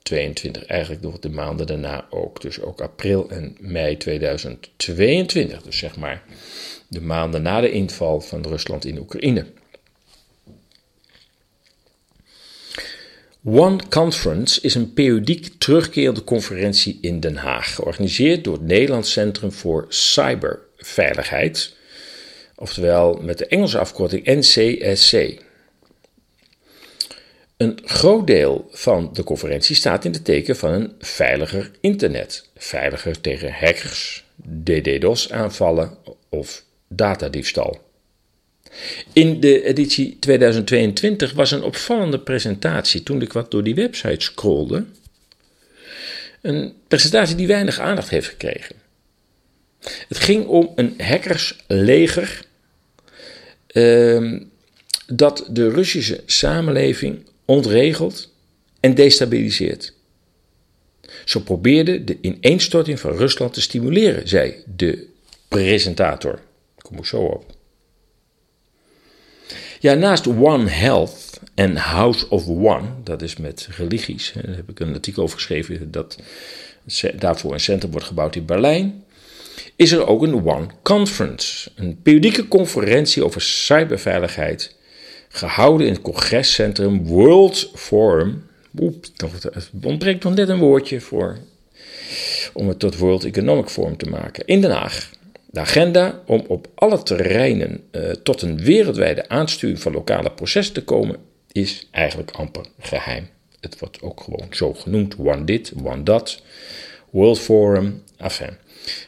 2022. 0.04 0.64
Eigenlijk 0.66 1.02
nog 1.02 1.18
de 1.18 1.30
maanden 1.30 1.66
daarna 1.66 2.06
ook. 2.10 2.40
Dus 2.40 2.60
ook 2.60 2.80
april 2.80 3.30
en 3.30 3.56
mei 3.60 3.96
2022. 3.96 5.62
Dus 5.62 5.78
zeg 5.78 5.96
maar 5.96 6.22
de 6.88 7.00
maanden 7.00 7.42
na 7.42 7.60
de 7.60 7.70
inval 7.70 8.20
van 8.20 8.42
Rusland 8.42 8.84
in 8.84 8.98
Oekraïne. 8.98 9.46
One 13.44 13.80
Conference 13.88 14.60
is 14.60 14.74
een 14.74 14.92
periodiek 14.92 15.48
terugkerende 15.58 16.24
conferentie 16.24 16.98
in 17.00 17.20
Den 17.20 17.36
Haag, 17.36 17.74
georganiseerd 17.74 18.44
door 18.44 18.54
het 18.54 18.62
Nederlands 18.62 19.12
Centrum 19.12 19.52
voor 19.52 19.86
Cyberveiligheid, 19.88 21.76
oftewel 22.56 23.14
met 23.22 23.38
de 23.38 23.46
Engelse 23.46 23.78
afkorting 23.78 24.24
NCSC. 24.24 25.42
Een 27.56 27.78
groot 27.84 28.26
deel 28.26 28.68
van 28.70 29.10
de 29.12 29.24
conferentie 29.24 29.76
staat 29.76 30.04
in 30.04 30.12
de 30.12 30.22
teken 30.22 30.56
van 30.56 30.72
een 30.72 30.92
veiliger 30.98 31.70
internet, 31.80 32.48
veiliger 32.56 33.20
tegen 33.20 33.52
hackers, 33.52 34.24
DDoS-aanvallen 34.36 35.96
of 36.28 36.64
datadiefstal. 36.88 37.80
In 39.12 39.40
de 39.40 39.64
editie 39.64 40.16
2022 40.18 41.32
was 41.32 41.50
een 41.50 41.62
opvallende 41.62 42.18
presentatie 42.18 43.02
toen 43.02 43.22
ik 43.22 43.32
wat 43.32 43.50
door 43.50 43.62
die 43.62 43.74
website 43.74 44.24
scrolde. 44.24 44.84
Een 46.42 46.72
presentatie 46.88 47.36
die 47.36 47.46
weinig 47.46 47.78
aandacht 47.78 48.10
heeft 48.10 48.28
gekregen. 48.28 48.76
Het 50.08 50.18
ging 50.18 50.46
om 50.46 50.72
een 50.74 50.94
hackersleger 51.00 52.44
uh, 53.72 54.40
dat 55.06 55.46
de 55.50 55.70
Russische 55.70 56.22
samenleving 56.26 57.26
ontregelt 57.44 58.32
en 58.80 58.94
destabiliseert. 58.94 59.92
Zo 61.24 61.40
probeerde 61.40 62.04
de 62.04 62.18
ineenstorting 62.20 63.00
van 63.00 63.16
Rusland 63.16 63.52
te 63.52 63.60
stimuleren, 63.60 64.28
zei 64.28 64.54
de 64.76 65.06
presentator. 65.48 66.40
Kom 66.78 66.96
ik 66.96 67.04
zo 67.04 67.20
op. 67.20 67.52
Ja, 69.80 69.94
naast 69.94 70.26
One 70.26 70.68
Health 70.68 71.40
en 71.54 71.76
House 71.76 72.28
of 72.28 72.48
One, 72.48 72.86
dat 73.02 73.22
is 73.22 73.36
met 73.36 73.68
religies, 73.76 74.32
daar 74.34 74.56
heb 74.56 74.70
ik 74.70 74.80
een 74.80 74.94
artikel 74.94 75.22
over 75.22 75.36
geschreven 75.36 75.90
dat 75.90 76.18
daarvoor 77.16 77.52
een 77.52 77.60
centrum 77.60 77.90
wordt 77.90 78.06
gebouwd 78.06 78.36
in 78.36 78.44
Berlijn. 78.44 79.04
is 79.76 79.92
er 79.92 80.06
ook 80.06 80.22
een 80.22 80.46
One 80.46 80.66
Conference, 80.82 81.70
een 81.74 82.02
periodieke 82.02 82.48
conferentie 82.48 83.24
over 83.24 83.40
cyberveiligheid, 83.40 84.76
gehouden 85.34 85.86
in 85.86 85.92
het 85.92 86.02
congrescentrum 86.02 87.06
World 87.06 87.70
Forum. 87.74 88.46
Oep, 88.78 89.06
het 89.52 89.70
ontbreekt 89.82 90.24
nog 90.24 90.34
net 90.34 90.48
een 90.48 90.58
woordje 90.58 91.00
voor 91.00 91.38
om 92.52 92.68
het 92.68 92.78
tot 92.78 92.96
World 92.96 93.24
Economic 93.24 93.68
Forum 93.68 93.96
te 93.96 94.08
maken 94.08 94.46
in 94.46 94.60
Den 94.60 94.70
Haag. 94.70 95.10
De 95.46 95.60
agenda 95.60 96.22
om 96.26 96.44
op 96.48 96.68
alle 96.74 97.02
terreinen 97.02 97.80
uh, 97.92 98.10
tot 98.10 98.42
een 98.42 98.58
wereldwijde 98.58 99.28
aansturing 99.28 99.80
van 99.80 99.92
lokale 99.92 100.30
processen 100.30 100.74
te 100.74 100.84
komen 100.84 101.16
is 101.52 101.88
eigenlijk 101.90 102.30
amper 102.30 102.66
geheim. 102.80 103.28
Het 103.60 103.78
wordt 103.78 104.02
ook 104.02 104.20
gewoon 104.20 104.46
zo 104.50 104.74
genoemd: 104.74 105.16
One 105.18 105.44
dit, 105.44 105.72
One 105.84 106.02
dat, 106.02 106.42
World 107.10 107.40
Forum, 107.40 108.02
enfin. 108.16 108.56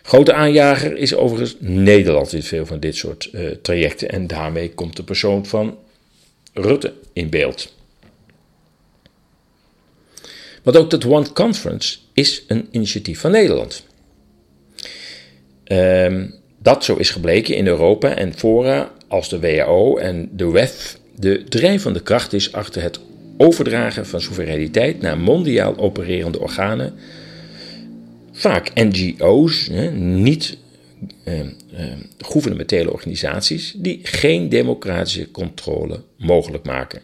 Grote 0.02 0.33
aanjager 0.33 0.97
is 0.97 1.14
overigens 1.14 1.56
Nederland 1.61 2.33
in 2.33 2.42
veel 2.42 2.66
van 2.66 2.80
dit 2.80 2.97
soort 2.97 3.28
uh, 3.33 3.50
trajecten 3.50 4.09
en 4.09 4.26
daarmee 4.26 4.71
komt 4.71 4.97
de 4.97 5.04
persoon 5.04 5.47
van 5.47 5.78
Rutte 6.59 6.93
in 7.13 7.31
beeld. 7.31 7.75
Want 10.63 10.77
ook 10.77 10.91
dat 10.91 11.05
One 11.05 11.33
Conference 11.33 11.99
is 12.13 12.45
een 12.49 12.69
initiatief 12.71 13.21
van 13.21 13.31
Nederland. 13.31 13.87
Um, 15.65 16.35
dat 16.59 16.85
zo 16.85 16.97
is 16.97 17.11
gebleken 17.11 17.55
in 17.55 17.67
Europa 17.67 18.15
en 18.15 18.35
fora 18.35 18.93
als 19.09 19.29
de 19.29 19.41
WHO 19.41 19.97
en 19.97 20.29
de 20.33 20.51
WEF 20.51 20.99
de 21.17 21.45
drijvende 21.49 22.01
kracht 22.01 22.33
is 22.33 22.53
achter 22.53 22.83
het 22.83 23.01
overdragen 23.37 24.07
van 24.07 24.21
soevereiniteit 24.21 25.01
naar 25.01 25.19
mondiaal 25.19 25.77
opererende 25.77 26.41
organen, 26.41 26.95
vaak 28.33 28.71
NGO's, 28.75 29.69
niet 29.95 30.57
eh, 31.25 31.41
eh, 31.41 32.88
organisaties, 32.88 33.75
die 33.76 34.00
geen 34.03 34.49
democratische 34.49 35.31
controle 35.31 36.03
mogelijk 36.17 36.65
maken. 36.65 37.03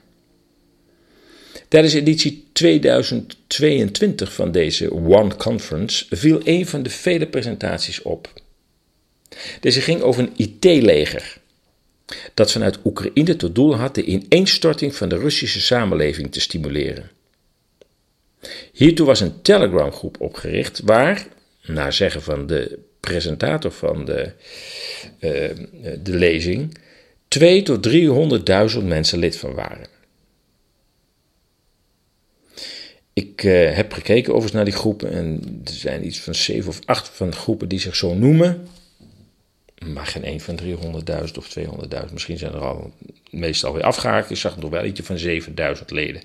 Tijdens 1.69 1.95
editie 1.95 2.45
2022 2.53 4.33
van 4.33 4.53
deze 4.53 4.93
One 4.93 5.37
Conference 5.37 6.07
viel 6.11 6.41
een 6.45 6.67
van 6.67 6.83
de 6.83 6.91
vele 6.91 7.27
presentaties 7.27 8.03
op. 8.03 8.33
Deze 9.61 9.81
ging 9.81 10.01
over 10.01 10.23
een 10.23 10.33
IT-leger 10.37 11.41
dat 12.35 12.53
vanuit 12.53 12.79
Oekraïne 12.85 13.37
tot 13.37 13.55
doel 13.55 13.75
had 13.75 13.95
de 13.95 14.05
ineenstorting 14.05 14.95
van 14.95 15.09
de 15.09 15.19
Russische 15.19 15.61
samenleving 15.61 16.33
te 16.33 16.41
stimuleren. 16.41 17.11
Hiertoe 18.73 19.07
was 19.07 19.21
een 19.21 19.43
Telegram-groep 19.43 20.21
opgericht 20.21 20.81
waar, 20.85 21.27
naar 21.63 21.93
zeggen 21.93 22.23
van 22.23 22.47
de 22.47 22.79
presentator 23.07 23.73
van 23.73 24.05
de, 24.05 24.33
uh, 25.21 25.51
de 26.03 26.17
lezing, 26.17 26.79
2 27.29 27.63
tot 27.63 27.89
300.000 28.79 28.85
mensen 28.85 29.19
lid 29.19 29.37
van 29.37 29.55
waren. 29.55 29.87
Ik 33.13 33.43
uh, 33.43 33.75
heb 33.75 33.93
gekeken 33.93 34.29
overigens 34.29 34.53
naar 34.53 34.65
die 34.65 34.75
groepen 34.75 35.11
en 35.11 35.61
er 35.65 35.73
zijn 35.73 36.07
iets 36.07 36.21
van 36.21 36.35
7 36.35 36.69
of 36.69 36.81
8 36.85 37.09
van 37.09 37.35
groepen 37.35 37.69
die 37.69 37.81
zich 37.81 37.97
zo 37.97 38.15
noemen 38.15 38.69
maar 39.87 40.07
geen 40.07 40.27
een 40.27 40.41
van 40.41 40.59
300.000 40.63 41.37
of 41.39 41.59
200.000. 41.59 42.13
Misschien 42.13 42.39
zijn 42.39 42.53
er 42.53 42.61
al 42.61 42.93
meestal 43.31 43.73
weer 43.73 43.83
afgehaakt. 43.83 44.31
Ik 44.31 44.37
zag 44.37 44.57
nog 44.57 44.71
wel 44.71 44.83
eentje 44.83 45.03
van 45.03 45.19
7000 45.19 45.91
leden. 45.91 46.23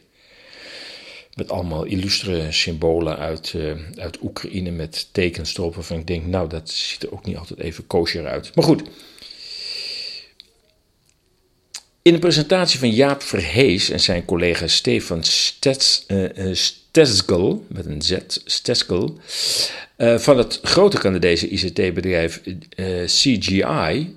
Met 1.37 1.49
allemaal 1.49 1.83
illustre 1.83 2.51
symbolen 2.51 3.17
uit, 3.17 3.53
uh, 3.55 3.73
uit 3.95 4.21
Oekraïne 4.21 4.71
met 4.71 5.07
tekens 5.11 5.57
erop. 5.57 5.77
Ik 5.77 6.07
denk, 6.07 6.25
nou, 6.25 6.49
dat 6.49 6.69
ziet 6.69 7.03
er 7.03 7.13
ook 7.13 7.25
niet 7.25 7.37
altijd 7.37 7.59
even 7.59 7.87
kosher 7.87 8.27
uit. 8.27 8.55
Maar 8.55 8.65
goed. 8.65 8.81
In 12.01 12.13
de 12.13 12.19
presentatie 12.19 12.79
van 12.79 12.91
Jaap 12.91 13.21
Verhees 13.21 13.89
en 13.89 13.99
zijn 13.99 14.25
collega 14.25 14.67
Stefan 14.67 15.23
Stets, 15.23 16.05
uh, 16.07 16.53
Stesgel, 16.53 17.65
met 17.67 17.85
een 17.85 18.01
Z, 18.01 18.17
van 20.17 20.37
het 20.37 20.59
grote 20.63 20.97
Canadese 20.97 21.47
ICT-bedrijf 21.47 22.41
eh, 22.69 23.03
CGI, 23.05 24.15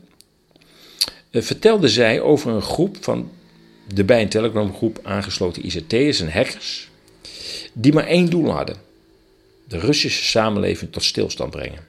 vertelde 1.33 1.88
zij 1.88 2.20
over 2.20 2.50
een 2.50 2.62
groep 2.62 2.96
van 3.00 3.30
de 3.94 4.04
bij 4.04 4.22
een 4.22 4.28
Telegram-groep 4.28 5.00
aangesloten 5.02 5.66
ICT'ers 5.66 6.20
en 6.20 6.33
hackers, 6.33 6.89
die 7.72 7.92
maar 7.92 8.06
één 8.06 8.30
doel 8.30 8.50
hadden: 8.50 8.76
de 9.68 9.78
Russische 9.78 10.24
samenleving 10.24 10.92
tot 10.92 11.04
stilstand 11.04 11.50
brengen. 11.50 11.88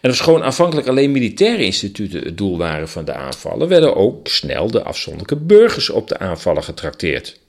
En 0.00 0.10
als 0.10 0.20
gewoon 0.20 0.42
aanvankelijk 0.42 0.86
alleen 0.86 1.12
militaire 1.12 1.64
instituten 1.64 2.24
het 2.24 2.38
doel 2.38 2.58
waren 2.58 2.88
van 2.88 3.04
de 3.04 3.12
aanvallen, 3.12 3.68
werden 3.68 3.96
ook 3.96 4.28
snel 4.28 4.70
de 4.70 4.82
afzonderlijke 4.82 5.36
burgers 5.36 5.90
op 5.90 6.08
de 6.08 6.18
aanvallen 6.18 6.64
getrakteerd. 6.64 7.40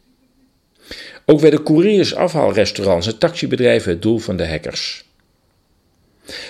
Ook 1.25 1.39
werden 1.39 1.63
couriers, 1.63 2.15
afhaalrestaurants 2.15 3.07
en 3.07 3.17
taxibedrijven 3.17 3.91
het 3.91 4.01
doel 4.01 4.17
van 4.17 4.37
de 4.37 4.47
hackers. 4.47 5.05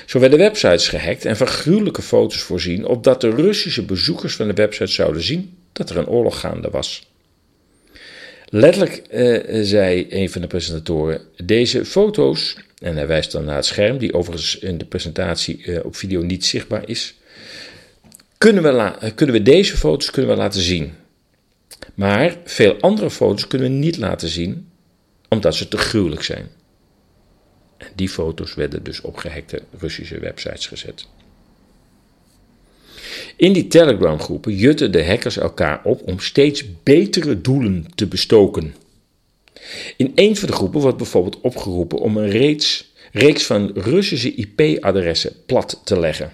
Zo 0.06 0.20
werden 0.20 0.40
websites 0.40 0.88
gehackt 0.88 1.26
en 1.26 1.38
van 1.38 1.48
gruwelijke 1.48 2.02
foto's 2.02 2.42
voorzien, 2.42 2.86
opdat 2.86 3.22
de 3.22 3.30
Russische 3.30 3.84
bezoekers 3.84 4.36
van 4.36 4.48
de 4.48 4.54
website 4.54 4.92
zouden 4.92 5.22
zien 5.22 5.58
dat 5.72 5.90
er 5.90 5.98
een 5.98 6.08
oorlog 6.08 6.40
gaande 6.40 6.70
was. 6.70 7.12
Letterlijk 8.56 8.96
eh, 8.96 9.60
zei 9.64 10.06
een 10.10 10.30
van 10.30 10.42
de 10.42 10.48
presentatoren: 10.48 11.22
Deze 11.44 11.86
foto's, 11.86 12.58
en 12.78 12.96
hij 12.96 13.08
wijst 13.08 13.32
dan 13.32 13.46
naar 13.46 13.56
het 13.56 13.66
scherm, 13.66 13.98
die 13.98 14.14
overigens 14.14 14.60
in 14.60 14.78
de 14.78 14.86
presentatie 14.86 15.64
eh, 15.64 15.86
op 15.86 15.96
video 15.96 16.22
niet 16.22 16.46
zichtbaar 16.46 16.90
is, 16.90 17.16
kunnen 18.38 18.64
we, 18.64 19.12
kunnen 19.16 19.36
we 19.36 19.42
deze 19.42 19.78
foto's 19.78 20.12
kunnen 20.12 20.32
we 20.32 20.38
laten 20.38 20.62
zien. 20.62 20.94
Maar 21.94 22.38
veel 22.44 22.80
andere 22.80 23.10
foto's 23.10 23.48
kunnen 23.48 23.72
we 23.72 23.74
niet 23.74 23.98
laten 23.98 24.30
zien, 24.30 24.70
omdat 25.30 25.56
ze 25.56 25.68
te 25.68 25.78
gruwelijk 25.78 26.24
zijn. 26.24 26.48
En 27.78 27.88
die 27.96 28.10
foto's 28.10 28.54
werden 28.54 28.84
dus 28.84 29.02
op 29.02 29.18
gehackte 29.18 29.62
Russische 29.80 30.20
websites 30.20 30.68
gezet. 30.68 31.08
In 33.36 33.54
die 33.54 33.68
Telegram-groepen 33.68 34.56
jutten 34.56 34.92
de 34.92 35.06
hackers 35.06 35.38
elkaar 35.38 35.82
op 35.84 36.02
om 36.08 36.20
steeds 36.20 36.64
betere 36.84 37.42
doelen 37.42 37.86
te 37.96 38.08
bestoken. 38.08 38.76
In 39.98 40.12
een 40.16 40.36
van 40.36 40.48
de 40.48 40.56
groepen 40.56 40.82
wordt 40.82 40.98
bijvoorbeeld 40.98 41.42
opgeroepen 41.42 42.00
om 42.00 42.18
een 42.18 42.30
reeks, 42.30 42.92
reeks 43.12 43.44
van 43.44 43.72
Russische 43.74 44.36
IP-adressen 44.36 45.34
plat 45.46 45.82
te 45.84 46.00
leggen. 46.00 46.32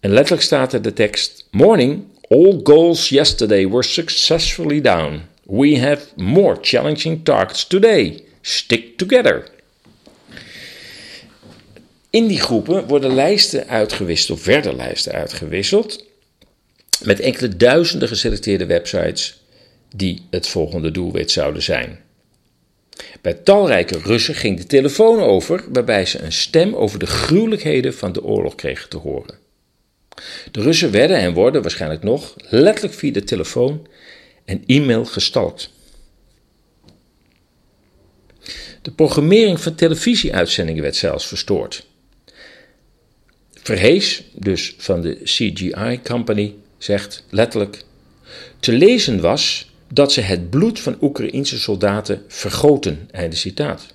En 0.00 0.10
letterlijk 0.10 0.42
staat 0.42 0.72
er 0.72 0.82
de 0.82 0.92
tekst: 0.92 1.46
Morning, 1.50 2.04
All 2.30 2.60
goals 2.62 3.08
yesterday 3.08 3.66
were 3.66 3.82
successfully 3.82 4.80
down. 4.80 5.22
We 5.46 5.78
have 5.78 6.12
more 6.16 6.58
challenging 6.60 7.24
targets 7.24 7.66
today. 7.66 8.22
Stick 8.42 8.98
together. 8.98 9.48
In 12.10 12.26
die 12.26 12.40
groepen 12.40 12.86
worden 12.86 13.14
lijsten 13.14 13.68
uitgewisseld, 13.68 14.38
of 14.38 14.44
werden 14.44 14.76
lijsten 14.76 15.12
uitgewisseld, 15.12 16.04
met 17.02 17.20
enkele 17.20 17.56
duizenden 17.56 18.08
geselecteerde 18.08 18.66
websites 18.66 19.42
die 19.96 20.26
het 20.30 20.48
volgende 20.48 20.90
doelwit 20.90 21.30
zouden 21.30 21.62
zijn. 21.62 22.00
Bij 23.20 23.34
talrijke 23.34 23.98
Russen 23.98 24.34
ging 24.34 24.56
de 24.58 24.66
telefoon 24.66 25.20
over, 25.20 25.64
waarbij 25.72 26.06
ze 26.06 26.22
een 26.22 26.32
stem 26.32 26.74
over 26.74 26.98
de 26.98 27.06
gruwelijkheden 27.06 27.94
van 27.94 28.12
de 28.12 28.22
oorlog 28.22 28.54
kregen 28.54 28.88
te 28.88 28.96
horen. 28.96 29.38
De 30.50 30.62
Russen 30.62 30.90
werden 30.90 31.16
en 31.16 31.34
worden 31.34 31.62
waarschijnlijk 31.62 32.02
nog 32.02 32.34
letterlijk 32.36 32.94
via 32.94 33.12
de 33.12 33.24
telefoon 33.24 33.86
en 34.44 34.62
e-mail 34.66 35.04
gestalkt. 35.04 35.70
De 38.82 38.90
programmering 38.90 39.60
van 39.60 39.74
televisieuitzendingen 39.74 40.82
werd 40.82 40.96
zelfs 40.96 41.26
verstoord. 41.26 41.86
Verhees, 43.68 44.22
dus 44.32 44.74
van 44.78 45.00
de 45.00 45.20
CGI 45.24 46.00
Company, 46.04 46.54
zegt 46.78 47.24
letterlijk: 47.30 47.82
Te 48.60 48.72
lezen 48.72 49.20
was 49.20 49.70
dat 49.92 50.12
ze 50.12 50.20
het 50.20 50.50
bloed 50.50 50.80
van 50.80 50.96
Oekraïense 51.00 51.58
soldaten 51.58 52.22
vergoten. 52.28 53.08
Einde 53.10 53.36
citaat. 53.36 53.86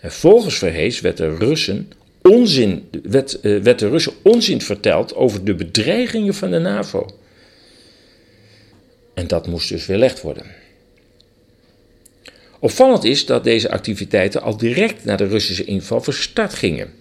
En 0.00 0.12
volgens 0.12 0.58
Verhees 0.58 1.00
werd 1.00 1.16
de 1.16 1.36
Russen 1.36 1.92
onzin, 2.22 2.88
werd, 3.02 3.38
uh, 3.42 3.62
werd 3.62 3.78
de 3.78 3.88
Russen 3.88 4.12
onzin 4.22 4.60
verteld 4.60 5.14
over 5.14 5.44
de 5.44 5.54
bedreigingen 5.54 6.34
van 6.34 6.50
de 6.50 6.58
NAVO. 6.58 7.06
En 9.14 9.26
dat 9.26 9.46
moest 9.46 9.68
dus 9.68 9.86
weerlegd 9.86 10.20
worden. 10.20 10.46
Opvallend 12.58 13.04
is 13.04 13.26
dat 13.26 13.44
deze 13.44 13.70
activiteiten 13.70 14.42
al 14.42 14.56
direct 14.56 15.04
na 15.04 15.16
de 15.16 15.26
Russische 15.26 15.64
inval 15.64 16.00
van 16.00 16.12
start 16.12 16.54
gingen. 16.54 17.00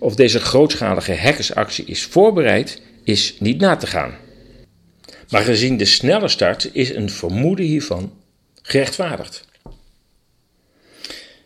Of 0.00 0.14
deze 0.14 0.40
grootschalige 0.40 1.16
hackersactie 1.16 1.84
is 1.84 2.02
voorbereid, 2.02 2.80
is 3.04 3.36
niet 3.38 3.60
na 3.60 3.76
te 3.76 3.86
gaan. 3.86 4.14
Maar 5.28 5.42
gezien 5.42 5.76
de 5.76 5.84
snelle 5.84 6.28
start 6.28 6.70
is 6.72 6.94
een 6.94 7.10
vermoeden 7.10 7.64
hiervan 7.66 8.12
gerechtvaardigd. 8.62 9.48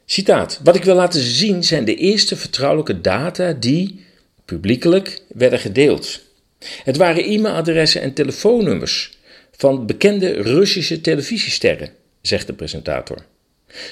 Citaat. 0.05 0.61
Wat 0.63 0.77
ik 0.77 0.85
wil 0.85 0.95
laten 0.95 1.21
zien 1.21 1.65
zijn 1.65 1.85
de 1.85 1.95
eerste 1.95 2.37
vertrouwelijke 2.37 3.01
data 3.01 3.53
die, 3.53 4.05
publiekelijk 4.45 5.23
werden 5.29 5.59
gedeeld. 5.59 6.21
Het 6.85 6.97
waren 6.97 7.25
e-mailadressen 7.25 8.01
en 8.01 8.13
telefoonnummers 8.13 9.19
van 9.57 9.87
bekende 9.87 10.33
Russische 10.33 11.01
televisiesterren, 11.01 11.91
zegt 12.21 12.47
de 12.47 12.53
presentator. 12.53 13.25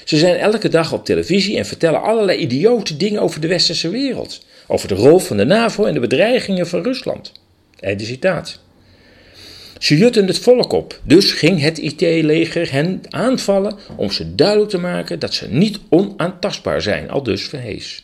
Ze 0.05 0.17
zijn 0.17 0.35
elke 0.35 0.69
dag 0.69 0.93
op 0.93 1.05
televisie 1.05 1.57
en 1.57 1.65
vertellen 1.65 2.01
allerlei 2.01 2.37
idiote 2.39 2.97
dingen 2.97 3.21
over 3.21 3.41
de 3.41 3.47
westerse 3.47 3.89
wereld. 3.89 4.45
Over 4.67 4.87
de 4.87 4.95
rol 4.95 5.19
van 5.19 5.37
de 5.37 5.45
NAVO 5.45 5.85
en 5.85 5.93
de 5.93 5.99
bedreigingen 5.99 6.67
van 6.67 6.83
Rusland. 6.83 7.31
Einde 7.79 8.05
citaat. 8.05 8.59
Ze 9.79 9.97
jutten 9.97 10.27
het 10.27 10.39
volk 10.39 10.71
op, 10.71 10.99
dus 11.03 11.31
ging 11.31 11.61
het 11.61 11.77
IT-leger 11.77 12.71
hen 12.71 13.01
aanvallen 13.09 13.77
om 13.95 14.11
ze 14.11 14.35
duidelijk 14.35 14.69
te 14.69 14.77
maken 14.77 15.19
dat 15.19 15.33
ze 15.33 15.47
niet 15.49 15.79
onaantastbaar 15.89 16.81
zijn, 16.81 17.09
al 17.09 17.23
dus 17.23 17.47
verhees. 17.47 18.03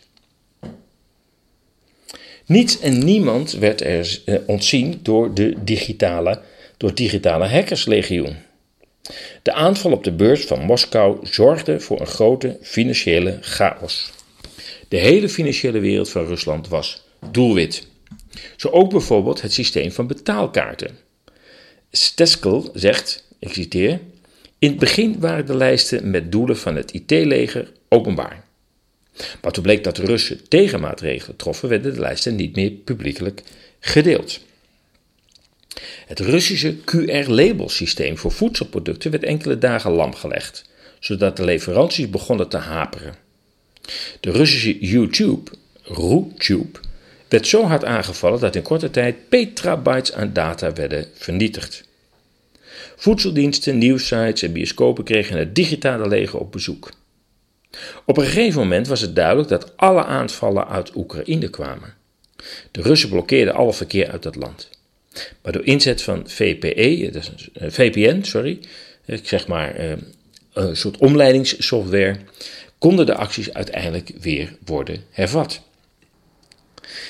Niets 2.46 2.80
en 2.80 3.04
niemand 3.04 3.52
werd 3.52 3.82
er 3.82 4.22
eh, 4.26 4.36
ontzien 4.46 5.00
door, 5.04 5.34
de 5.34 5.54
digitale, 5.64 6.42
door 6.78 6.96
digitale 6.96 7.48
hackerslegioen. 7.48 8.36
De 9.42 9.54
aanval 9.54 9.92
op 9.92 10.04
de 10.04 10.12
beurs 10.12 10.46
van 10.46 10.60
Moskou 10.60 11.18
zorgde 11.28 11.80
voor 11.80 12.00
een 12.00 12.08
grote 12.08 12.58
financiële 12.62 13.38
chaos. 13.42 14.12
De 14.90 14.98
hele 14.98 15.30
financiële 15.30 15.80
wereld 15.80 16.10
van 16.10 16.26
Rusland 16.26 16.68
was 16.68 17.04
doelwit. 17.32 17.88
Zo 18.56 18.70
ook 18.70 18.90
bijvoorbeeld 18.90 19.42
het 19.42 19.54
systeem 19.54 19.92
van 19.92 20.08
betaalkaarten. 20.08 20.98
Steskel 21.92 22.72
zegt, 22.74 23.28
ik 23.40 23.54
citeer, 23.54 24.00
in 24.60 24.70
het 24.70 24.80
begin 24.80 25.20
waren 25.20 25.46
de 25.46 25.56
lijsten 25.56 26.10
met 26.10 26.32
doelen 26.32 26.58
van 26.58 26.76
het 26.76 26.92
IT-leger 26.92 27.72
openbaar. 27.90 28.44
Maar 29.42 29.52
toen 29.52 29.64
bleek 29.64 29.84
dat 29.84 29.96
de 29.96 30.06
Russen 30.06 30.48
tegenmaatregelen 30.48 31.36
troffen, 31.36 31.70
werden 31.70 31.94
de 31.94 32.00
lijsten 32.00 32.36
niet 32.36 32.56
meer 32.56 32.72
publiekelijk 32.72 33.42
gedeeld. 33.80 34.40
Het 36.06 36.20
Russische 36.20 36.76
QR-labelsysteem 36.76 38.18
voor 38.18 38.32
voedselproducten 38.32 39.12
werd 39.12 39.24
enkele 39.24 39.58
dagen 39.58 39.92
lam 39.92 40.16
gelegd, 40.16 40.70
zodat 41.00 41.38
de 41.38 41.44
leveranties 41.44 42.10
begonnen 42.10 42.50
te 42.50 42.58
haperen. 42.58 43.16
De 44.20 44.32
Russische 44.32 44.80
YouTube, 44.80 45.52
RuTube, 45.84 46.80
werd 47.28 47.48
zo 47.48 47.64
hard 47.64 47.86
aangevallen 47.86 48.40
dat 48.40 48.56
in 48.56 48.62
korte 48.62 48.90
tijd 48.90 49.30
petabytes 49.30 50.14
aan 50.14 50.34
data 50.34 50.74
werden 50.74 51.06
vernietigd. 51.14 51.84
Voedseldiensten, 52.96 53.78
nieuwsites 53.78 54.42
en 54.42 54.54
bioscopen 54.54 55.04
kregen 55.04 55.38
het 55.38 55.56
digitale 55.56 56.08
leger 56.08 56.40
op 56.40 56.52
bezoek. 56.52 56.92
Op 58.06 58.18
een 58.18 58.26
gegeven 58.26 58.60
moment 58.60 58.88
was 58.88 59.02
het 59.02 59.16
duidelijk 59.16 59.50
dat 59.50 59.78
alle 59.78 60.06
aanvallen 60.06 60.68
uit 60.68 60.96
Oekraïne 60.96 61.50
kwamen. 61.50 61.94
De 62.72 62.82
Russen 62.82 63.10
blokkeerden 63.10 63.54
alle 63.54 63.74
verkeer 63.74 64.12
uit 64.12 64.24
dat 64.24 64.36
land. 64.36 64.70
Maar 65.42 65.52
door 65.52 65.66
inzet 65.66 66.02
van 66.02 66.30
VPE, 66.30 67.12
VPN, 67.54 68.24
sorry, 68.24 68.60
ik 69.06 69.28
zeg 69.28 69.48
maar 69.48 69.76
eh, 69.76 69.92
een 70.54 70.78
soort 70.78 70.98
omleidingssoftware, 70.98 72.18
konden 72.80 73.06
de 73.06 73.16
acties 73.16 73.54
uiteindelijk 73.54 74.12
weer 74.20 74.58
worden 74.66 75.04
hervat. 75.10 75.62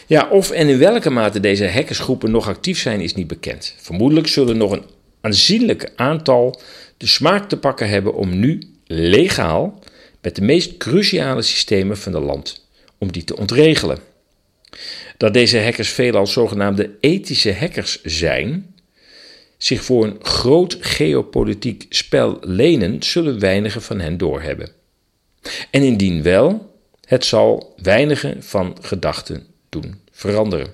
Ja, 0.07 0.29
of 0.29 0.51
en 0.51 0.69
in 0.69 0.77
welke 0.77 1.09
mate 1.09 1.39
deze 1.39 1.69
hackersgroepen 1.69 2.31
nog 2.31 2.47
actief 2.47 2.79
zijn, 2.79 3.01
is 3.01 3.13
niet 3.13 3.27
bekend. 3.27 3.75
Vermoedelijk 3.77 4.27
zullen 4.27 4.57
nog 4.57 4.71
een 4.71 4.85
aanzienlijk 5.21 5.91
aantal 5.95 6.61
de 6.97 7.07
smaak 7.07 7.49
te 7.49 7.57
pakken 7.57 7.89
hebben 7.89 8.13
om 8.13 8.39
nu 8.39 8.61
legaal 8.85 9.83
met 10.21 10.35
de 10.35 10.41
meest 10.41 10.77
cruciale 10.77 11.41
systemen 11.41 11.97
van 11.97 12.13
het 12.13 12.23
land 12.23 12.67
om 12.97 13.11
die 13.11 13.23
te 13.23 13.37
ontregelen. 13.37 13.99
Dat 15.17 15.33
deze 15.33 15.59
hackers 15.59 15.89
veelal 15.89 16.27
zogenaamde 16.27 16.91
ethische 16.99 17.53
hackers 17.53 18.03
zijn, 18.03 18.75
zich 19.57 19.83
voor 19.83 20.05
een 20.05 20.17
groot 20.21 20.77
geopolitiek 20.79 21.85
spel 21.89 22.37
lenen, 22.41 23.03
zullen 23.03 23.39
weinigen 23.39 23.81
van 23.81 23.99
hen 23.99 24.17
doorhebben. 24.17 24.78
En 25.71 25.83
indien 25.83 26.23
wel, 26.23 26.75
het 27.05 27.25
zal 27.25 27.73
weinigen 27.81 28.43
van 28.43 28.77
gedachten 28.81 29.47
doen 29.69 30.01
veranderen. 30.11 30.73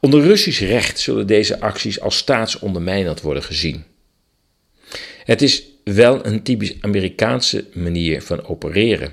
Onder 0.00 0.22
Russisch 0.22 0.60
recht 0.60 0.98
zullen 0.98 1.26
deze 1.26 1.60
acties 1.60 2.00
als 2.00 2.16
staatsondermijnend 2.16 3.20
worden 3.20 3.42
gezien. 3.42 3.84
Het 5.24 5.42
is 5.42 5.62
wel 5.84 6.26
een 6.26 6.42
typisch 6.42 6.74
Amerikaanse 6.80 7.64
manier 7.72 8.22
van 8.22 8.46
opereren. 8.46 9.12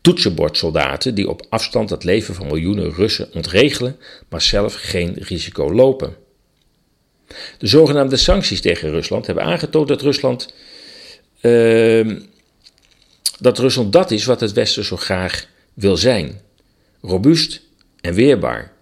Toetsenbordsoldaten 0.00 1.14
die 1.14 1.28
op 1.28 1.46
afstand 1.48 1.90
het 1.90 2.04
leven 2.04 2.34
van 2.34 2.46
miljoenen 2.46 2.92
Russen 2.92 3.32
ontregelen, 3.32 3.96
maar 4.28 4.42
zelf 4.42 4.74
geen 4.74 5.14
risico 5.18 5.72
lopen. 5.72 6.16
De 7.58 7.66
zogenaamde 7.66 8.16
sancties 8.16 8.60
tegen 8.60 8.90
Rusland 8.90 9.26
hebben 9.26 9.44
aangetoond 9.44 9.88
dat 9.88 10.02
Rusland, 10.02 10.54
uh, 11.40 12.16
dat 13.38 13.58
Rusland 13.58 13.92
dat 13.92 14.10
is 14.10 14.24
wat 14.24 14.40
het 14.40 14.52
Westen 14.52 14.84
zo 14.84 14.96
graag 14.96 15.46
wil 15.74 15.96
zijn: 15.96 16.40
robuust 17.00 17.60
en 18.00 18.14
weerbaar. 18.14 18.72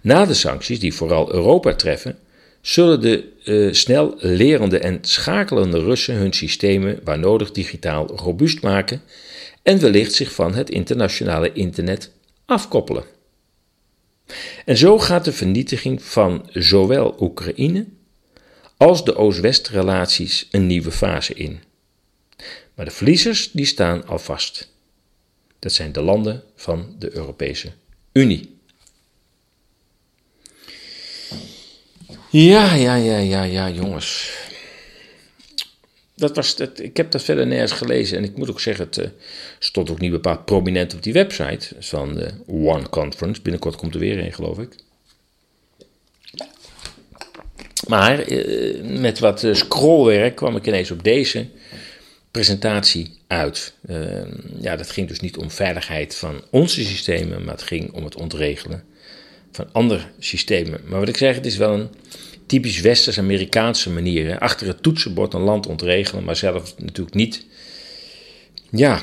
Na 0.00 0.26
de 0.26 0.34
sancties, 0.34 0.80
die 0.80 0.94
vooral 0.94 1.32
Europa 1.32 1.74
treffen, 1.74 2.18
zullen 2.60 3.00
de 3.00 3.32
uh, 3.44 3.72
snel 3.72 4.14
lerende 4.18 4.78
en 4.78 4.98
schakelende 5.00 5.78
Russen 5.78 6.14
hun 6.14 6.32
systemen 6.32 7.00
waar 7.04 7.18
nodig 7.18 7.52
digitaal 7.52 8.06
robuust 8.06 8.62
maken 8.62 9.02
en 9.62 9.80
wellicht 9.80 10.12
zich 10.12 10.32
van 10.32 10.54
het 10.54 10.70
internationale 10.70 11.52
internet 11.52 12.10
afkoppelen. 12.46 13.04
En 14.64 14.76
zo 14.76 14.98
gaat 14.98 15.24
de 15.24 15.32
vernietiging 15.32 16.02
van 16.02 16.48
zowel 16.52 17.16
Oekraïne 17.20 17.86
als 18.76 19.04
de 19.04 19.16
Oost-West 19.16 19.68
relaties 19.68 20.48
een 20.50 20.66
nieuwe 20.66 20.90
fase 20.90 21.34
in. 21.34 21.60
Maar 22.74 22.84
de 22.84 22.90
verliezers 22.90 23.50
die 23.52 23.66
staan 23.66 24.06
al 24.06 24.18
vast. 24.18 24.72
Dat 25.58 25.72
zijn 25.72 25.92
de 25.92 26.02
landen 26.02 26.42
van 26.56 26.94
de 26.98 27.16
Europese 27.16 27.72
Unie. 28.12 28.52
Ja, 32.30 32.74
ja, 32.74 32.94
ja, 32.94 33.18
ja, 33.18 33.42
ja, 33.42 33.70
jongens. 33.70 34.32
Dat 36.16 36.36
was 36.36 36.54
ik 36.74 36.96
heb 36.96 37.10
dat 37.10 37.22
verder 37.22 37.46
nergens 37.46 37.72
gelezen. 37.72 38.18
En 38.18 38.24
ik 38.24 38.36
moet 38.36 38.50
ook 38.50 38.60
zeggen, 38.60 38.84
het 38.84 38.96
uh, 38.96 39.06
stond 39.58 39.90
ook 39.90 40.00
niet 40.00 40.10
bepaald 40.10 40.44
prominent 40.44 40.94
op 40.94 41.02
die 41.02 41.12
website 41.12 41.68
van 41.78 42.14
de 42.14 42.30
One 42.46 42.88
Conference. 42.88 43.42
Binnenkort 43.42 43.76
komt 43.76 43.94
er 43.94 44.00
weer 44.00 44.18
een, 44.18 44.32
geloof 44.32 44.58
ik. 44.58 44.76
Maar 47.88 48.30
uh, 48.30 49.00
met 49.00 49.18
wat 49.18 49.46
scrollwerk 49.52 50.36
kwam 50.36 50.56
ik 50.56 50.66
ineens 50.66 50.90
op 50.90 51.04
deze 51.04 51.46
presentatie 52.34 53.10
uit. 53.26 53.74
ja, 54.60 54.76
dat 54.76 54.90
ging 54.90 55.08
dus 55.08 55.20
niet 55.20 55.36
om 55.36 55.50
veiligheid 55.50 56.14
van 56.16 56.42
onze 56.50 56.84
systemen, 56.84 57.44
maar 57.44 57.54
het 57.54 57.62
ging 57.62 57.92
om 57.92 58.04
het 58.04 58.14
ontregelen 58.14 58.84
van 59.52 59.68
andere 59.72 60.00
systemen. 60.18 60.80
Maar 60.84 60.98
wat 60.98 61.08
ik 61.08 61.16
zeg, 61.16 61.34
het 61.34 61.46
is 61.46 61.56
wel 61.56 61.74
een 61.74 61.88
typisch 62.46 62.80
westers-Amerikaanse 62.80 63.90
manier. 63.90 64.38
Achter 64.38 64.66
het 64.66 64.82
toetsenbord 64.82 65.34
een 65.34 65.40
land 65.40 65.66
ontregelen, 65.66 66.24
maar 66.24 66.36
zelf 66.36 66.74
natuurlijk 66.78 67.16
niet. 67.16 67.44
Ja, 68.70 69.02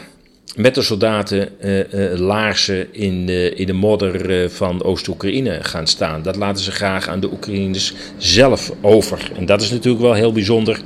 met 0.55 0.75
de 0.75 0.81
soldaten 0.81 1.49
uh, 1.61 1.93
uh, 1.93 2.19
laarzen 2.19 2.93
in 2.93 3.25
de, 3.25 3.53
in 3.55 3.65
de 3.65 3.73
modder 3.73 4.43
uh, 4.43 4.49
van 4.49 4.83
Oost-Oekraïne 4.83 5.63
gaan 5.63 5.87
staan. 5.87 6.21
Dat 6.21 6.35
laten 6.35 6.63
ze 6.63 6.71
graag 6.71 7.07
aan 7.07 7.19
de 7.19 7.31
Oekraïners 7.31 7.93
zelf 8.17 8.71
over. 8.81 9.31
En 9.35 9.45
dat 9.45 9.61
is 9.61 9.71
natuurlijk 9.71 10.03
wel 10.03 10.13
heel 10.13 10.31
bijzonder 10.31 10.81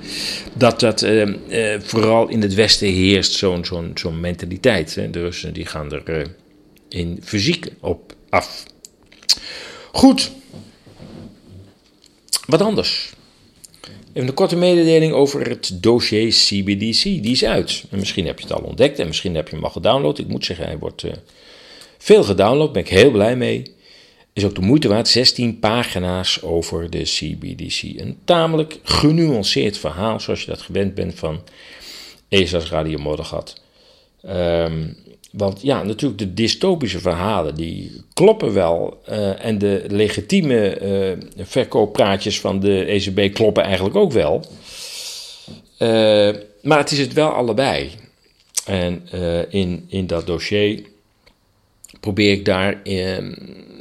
dat 0.54 0.80
dat 0.80 1.06
vooral 1.80 2.28
in 2.28 2.42
het 2.42 2.54
Westen 2.54 2.88
heerst, 2.88 3.32
zo'n 3.32 3.66
zo'n 3.66 3.92
zo'n 3.96 4.20
mentaliteit. 4.20 4.94
De 5.12 5.20
Russen 5.20 5.54
die 5.54 5.66
gaan 5.66 5.92
er 5.92 6.28
in 6.90 7.20
fysiek 7.24 7.68
op 7.80 8.14
af. 8.30 8.64
Goed, 9.92 10.32
wat 12.46 12.62
anders. 12.62 13.15
Even 14.16 14.30
een 14.30 14.36
korte 14.36 14.56
mededeling 14.56 15.14
over 15.14 15.50
het 15.50 15.84
dossier 15.84 16.30
CBDC. 16.30 17.04
Die 17.04 17.32
is 17.32 17.46
uit. 17.46 17.84
En 17.90 18.00
misschien 18.00 18.26
heb 18.26 18.40
je 18.40 18.46
het 18.48 18.54
al 18.54 18.64
ontdekt 18.64 19.00
en 19.00 19.08
misschien 19.08 19.36
heb 19.36 19.48
je 19.48 19.56
hem 19.56 19.64
al 19.64 19.70
gedownload. 19.70 20.18
Ik 20.18 20.28
moet 20.28 20.46
zeggen, 20.46 20.66
hij 20.66 20.78
wordt 20.78 21.04
uh, 21.04 21.12
veel 21.98 22.24
gedownload. 22.24 22.74
Daar 22.74 22.84
ben 22.84 22.94
ik 22.94 23.00
heel 23.00 23.12
blij 23.12 23.36
mee. 23.36 23.74
Is 24.34 24.46
ook 24.46 24.56
de 24.56 24.62
moeite 24.62 24.88
waard. 24.88 25.08
16 25.08 25.60
pagina's 25.60 26.42
over 26.42 26.90
de 26.90 27.02
CBDC. 27.02 27.82
Een 27.82 28.18
tamelijk 28.26 28.80
genuanceerd 28.84 29.78
verhaal, 29.78 30.20
zoals 30.20 30.42
je 30.42 30.48
dat 30.48 30.62
gewend 30.62 30.94
bent 30.94 31.16
van 31.16 31.42
ESA's 32.30 32.70
Radio 32.70 32.98
Moddergat. 32.98 33.62
Um, 34.26 34.98
want 35.38 35.62
ja, 35.62 35.84
natuurlijk 35.84 36.20
de 36.20 36.34
dystopische 36.34 37.00
verhalen, 37.00 37.56
die 37.56 38.04
kloppen 38.14 38.54
wel. 38.54 39.02
Uh, 39.10 39.46
en 39.46 39.58
de 39.58 39.84
legitieme 39.88 40.82
uh, 40.82 41.46
verkooppraatjes 41.46 42.40
van 42.40 42.60
de 42.60 42.86
ECB 42.86 43.34
kloppen 43.34 43.64
eigenlijk 43.64 43.96
ook 43.96 44.12
wel. 44.12 44.46
Uh, 45.80 46.36
maar 46.62 46.78
het 46.78 46.92
is 46.92 47.00
het 47.00 47.14
wel 47.14 47.30
allebei. 47.30 47.90
En 48.66 49.10
in, 49.50 49.86
in 49.88 50.08
dat 50.08 50.26
dossier 50.26 50.82
probeer 52.00 52.32
ik 52.32 52.46
daar 52.46 52.82
ehm, 52.84 53.34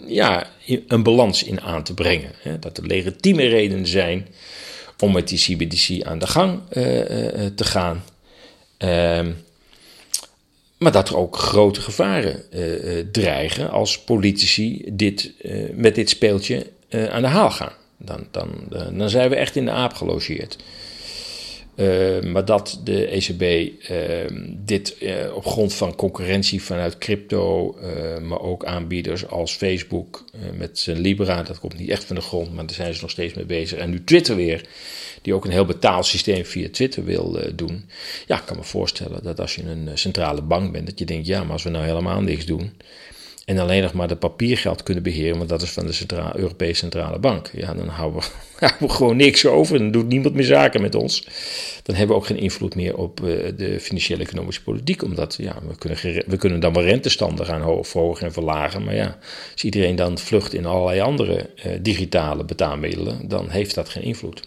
ja, 0.07 0.47
een 0.89 1.03
balans 1.03 1.43
in 1.45 1.61
aan 1.61 1.83
te 1.83 1.95
brengen. 1.95 2.31
Hè? 2.39 2.59
Dat 2.59 2.79
er 2.79 2.87
legitieme 2.87 3.47
redenen 3.47 3.87
zijn 3.87 4.29
om 4.99 5.13
met 5.13 5.29
die 5.29 5.39
CBDC 5.39 6.03
aan 6.03 6.19
de 6.19 6.27
gang 6.27 6.61
te 7.55 7.65
gaan. 7.65 8.05
Ehm, 8.77 9.31
maar 10.79 10.93
dat 10.93 11.09
er 11.09 11.17
ook 11.17 11.37
grote 11.37 11.81
gevaren 11.81 12.43
dreigen 13.13 13.71
als 13.71 14.01
politici 14.01 14.85
dit, 14.93 15.33
met 15.75 15.95
dit 15.95 16.09
speeltje 16.09 16.67
aan 17.11 17.23
de 17.23 17.29
haal 17.29 17.51
gaan. 17.51 17.73
Dan, 17.97 18.27
dan, 18.31 18.49
dan 18.93 19.11
zijn 19.11 19.31
we 19.31 19.37
echt 19.37 19.57
in 19.57 19.65
de 19.65 19.71
aap 19.71 19.93
gelogeerd. 19.93 20.57
Maar 22.23 22.45
dat 22.45 22.81
de 22.85 23.07
ECB 23.07 23.73
dit 24.65 24.97
op 25.35 25.47
grond 25.47 25.75
van 25.75 25.95
concurrentie 25.95 26.63
vanuit 26.63 26.99
crypto, 26.99 27.77
maar 28.23 28.41
ook 28.41 28.65
aanbieders 28.65 29.29
als 29.29 29.53
Facebook 29.53 30.25
met 30.57 30.79
zijn 30.79 30.99
Libra, 30.99 31.43
dat 31.43 31.59
komt 31.59 31.79
niet 31.79 31.89
echt 31.91 32.05
van 32.05 32.17
de 32.17 32.23
grond, 32.23 32.55
maar 32.55 32.67
daar 32.67 32.75
zijn 32.75 32.95
ze 32.95 33.01
nog 33.01 33.11
steeds 33.11 33.35
mee 33.35 33.45
bezig. 33.45 33.79
En 33.79 33.91
nu 33.91 34.05
Twitter 34.05 34.37
weer, 34.37 34.65
die 35.25 35.35
ook 35.35 35.45
een 35.45 35.51
heel 35.51 35.65
betaalsysteem 35.65 36.45
via 36.45 36.69
Twitter 36.73 37.05
wil 37.05 37.39
doen. 37.55 37.85
Ja, 38.27 38.39
ik 38.39 38.47
kan 38.47 38.57
me 38.57 38.63
voorstellen 38.63 39.23
dat 39.23 39.41
als 39.41 39.55
je 39.55 39.63
een 39.63 39.91
centrale 39.95 40.43
bank 40.43 40.73
bent, 40.73 40.87
dat 40.87 40.99
je 40.99 41.05
denkt, 41.05 41.27
ja, 41.27 41.43
maar 41.43 41.53
als 41.53 41.63
we 41.63 41.71
nou 41.71 41.85
helemaal 41.85 42.21
niks 42.21 42.47
doen, 42.47 42.73
en 43.45 43.59
alleen 43.59 43.83
nog 43.83 43.93
maar 43.93 44.09
de 44.09 44.17
papiergeld 44.17 44.83
kunnen 44.83 45.03
beheren, 45.03 45.37
want 45.37 45.49
dat 45.49 45.63
is 45.63 45.71
van 45.71 45.87
de 45.87 45.93
Centraal, 45.93 46.37
Europese 46.37 46.75
Centrale 46.75 47.19
Bank. 47.19 47.51
Ja, 47.53 47.75
dan 47.75 47.89
houden 48.01 48.23
we, 48.79 48.89
gewoon 48.89 49.17
niks 49.17 49.47
over. 49.47 49.79
Dan 49.79 49.91
doet 49.91 50.09
niemand 50.09 50.35
meer 50.35 50.45
zaken 50.45 50.81
met 50.81 50.95
ons. 50.95 51.29
Dan 51.83 51.97
hebben 51.97 52.17
we 52.17 52.23
ook 52.23 52.29
geen 52.29 52.39
invloed 52.39 52.75
meer 52.75 52.97
op 52.97 53.21
uh, 53.21 53.53
de 53.57 53.81
financiële 53.81 54.23
economische 54.23 54.63
politiek. 54.63 55.03
Omdat 55.03 55.37
ja, 55.41 55.57
we, 55.69 55.79
kunnen, 55.79 56.25
we 56.27 56.37
kunnen 56.37 56.61
dan 56.61 56.73
wel 56.73 56.83
rentestanden 56.83 57.47
gaan 57.47 57.85
verhogen 57.85 58.27
en 58.27 58.33
verlagen. 58.33 58.85
Maar 58.85 58.95
ja, 58.95 59.19
als 59.53 59.65
iedereen 59.65 59.97
dan 59.97 60.19
vlucht 60.19 60.55
in 60.55 60.67
allerlei 60.67 61.01
andere 61.01 61.51
digitale 61.81 62.45
betaalmiddelen, 62.45 63.29
dan 63.29 63.51
heeft 63.51 63.75
dat 63.75 63.89
geen 63.89 64.03
invloed. 64.03 64.43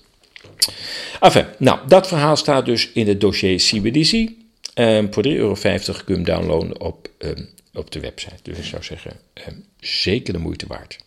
Enfin, 1.20 1.46
nou, 1.58 1.80
dat 1.88 2.08
verhaal 2.08 2.36
staat 2.36 2.66
dus 2.66 2.92
in 2.92 3.08
het 3.08 3.22
dossier 3.22 3.58
CBDC. 3.58 4.14
Um, 4.14 4.36
ehm, 4.74 5.08
voor 5.12 5.24
3,50 5.24 5.30
euro 5.38 5.54
kun 5.54 6.04
je 6.06 6.14
hem 6.14 6.24
downloaden 6.24 6.82
op 6.82 7.10
um, 7.20 7.50
op 7.78 7.92
de 7.92 8.00
website. 8.00 8.40
Dus 8.42 8.58
ik 8.58 8.64
zou 8.64 8.84
zeggen, 8.84 9.20
eh, 9.34 9.48
zeker 9.80 10.34
de 10.34 10.40
moeite 10.40 10.68
waard. 10.68 10.98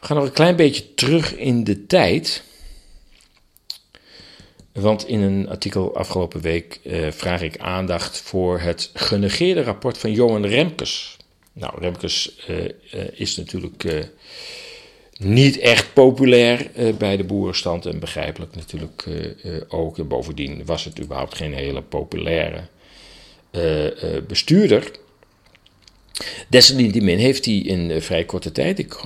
We 0.00 0.06
gaan 0.06 0.16
nog 0.16 0.26
een 0.26 0.32
klein 0.32 0.56
beetje 0.56 0.94
terug 0.94 1.34
in 1.34 1.64
de 1.64 1.86
tijd. 1.86 2.42
Want 4.72 5.06
in 5.06 5.20
een 5.20 5.48
artikel 5.48 5.96
afgelopen 5.96 6.40
week 6.40 6.80
eh, 6.84 7.10
vraag 7.10 7.42
ik 7.42 7.58
aandacht 7.58 8.20
voor 8.20 8.60
het 8.60 8.90
genegeerde 8.94 9.62
rapport 9.62 9.98
van 9.98 10.12
Johan 10.12 10.46
Remkes. 10.46 11.16
Nou, 11.52 11.80
Remkes 11.80 12.36
eh, 12.46 12.64
eh 12.64 12.72
is 13.12 13.36
natuurlijk 13.36 13.84
niet 15.20 15.58
echt 15.58 15.92
populair 15.92 16.70
eh, 16.74 16.94
bij 16.94 17.16
de 17.16 17.24
boerenstand 17.24 17.86
en 17.86 17.98
begrijpelijk 17.98 18.54
natuurlijk 18.54 19.06
ook. 19.68 19.98
En 19.98 20.08
bovendien 20.08 20.64
was 20.64 20.84
het 20.84 21.00
überhaupt 21.00 21.34
geen 21.34 21.54
hele 21.54 21.82
populaire 21.82 22.62
eh, 23.50 24.16
eh, 24.16 24.24
bestuurder. 24.24 24.90
Desalniettemin 26.48 27.18
heeft 27.18 27.44
hij 27.44 27.54
in 27.54 28.02
vrij 28.02 28.24
korte 28.24 28.52
tijd, 28.52 28.78
ik 28.78 29.00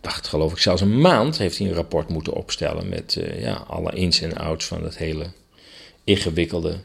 dacht 0.00 0.26
geloof 0.26 0.52
ik 0.52 0.58
zelfs 0.58 0.80
een 0.80 1.00
maand, 1.00 1.38
heeft 1.38 1.58
hij 1.58 1.66
een 1.66 1.74
rapport 1.74 2.08
moeten 2.08 2.32
opstellen 2.32 2.88
met 2.88 3.20
ja, 3.38 3.64
alle 3.66 3.92
ins 3.92 4.20
en 4.20 4.36
outs 4.36 4.64
van 4.64 4.84
het 4.84 4.98
hele 4.98 5.26
ingewikkelde, 6.04 6.80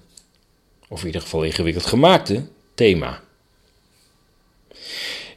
of 0.88 1.00
in 1.00 1.06
ieder 1.06 1.22
geval 1.22 1.44
ingewikkeld 1.44 1.86
gemaakte 1.86 2.44
thema. 2.74 3.22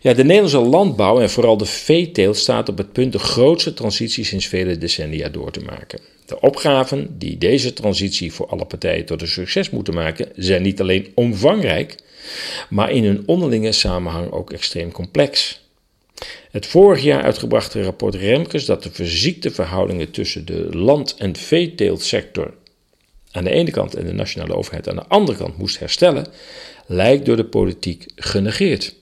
Ja, 0.00 0.12
de 0.12 0.24
Nederlandse 0.24 0.58
landbouw 0.58 1.20
en 1.20 1.30
vooral 1.30 1.56
de 1.56 1.64
veeteelt 1.64 2.36
staat 2.36 2.68
op 2.68 2.78
het 2.78 2.92
punt 2.92 3.12
de 3.12 3.18
grootste 3.18 3.74
transitie 3.74 4.24
sinds 4.24 4.46
vele 4.46 4.78
decennia 4.78 5.28
door 5.28 5.50
te 5.50 5.60
maken. 5.60 6.00
De 6.26 6.40
opgaven 6.40 7.18
die 7.18 7.38
deze 7.38 7.72
transitie 7.72 8.32
voor 8.32 8.46
alle 8.46 8.64
partijen 8.64 9.04
tot 9.04 9.22
een 9.22 9.28
succes 9.28 9.70
moeten 9.70 9.94
maken, 9.94 10.28
zijn 10.34 10.62
niet 10.62 10.80
alleen 10.80 11.12
omvangrijk, 11.14 11.94
maar 12.68 12.90
in 12.90 13.04
hun 13.04 13.22
onderlinge 13.26 13.72
samenhang 13.72 14.30
ook 14.30 14.52
extreem 14.52 14.92
complex. 14.92 15.60
Het 16.50 16.66
vorig 16.66 17.02
jaar 17.02 17.22
uitgebrachte 17.22 17.82
rapport 17.82 18.14
Remkes 18.14 18.64
dat 18.64 18.82
de 18.82 18.90
verziekte 18.92 19.50
verhoudingen 19.50 20.10
tussen 20.10 20.46
de 20.46 20.68
land- 20.76 21.14
en 21.18 21.36
veeteeltsector 21.36 22.54
aan 23.30 23.44
de 23.44 23.50
ene 23.50 23.70
kant 23.70 23.94
en 23.94 24.06
de 24.06 24.12
nationale 24.12 24.54
overheid 24.54 24.88
aan 24.88 24.96
de 24.96 25.06
andere 25.06 25.38
kant 25.38 25.58
moest 25.58 25.78
herstellen, 25.78 26.26
lijkt 26.86 27.26
door 27.26 27.36
de 27.36 27.44
politiek 27.44 28.06
genegeerd. 28.16 28.94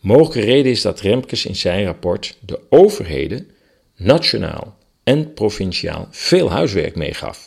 Mogelijke 0.00 0.40
reden 0.40 0.72
is 0.72 0.82
dat 0.82 1.00
Remkes 1.00 1.46
in 1.46 1.56
zijn 1.56 1.84
rapport 1.84 2.36
de 2.40 2.60
overheden, 2.68 3.50
nationaal 3.96 4.76
en 5.04 5.32
provinciaal, 5.32 6.08
veel 6.10 6.50
huiswerk 6.50 6.96
meegaf. 6.96 7.46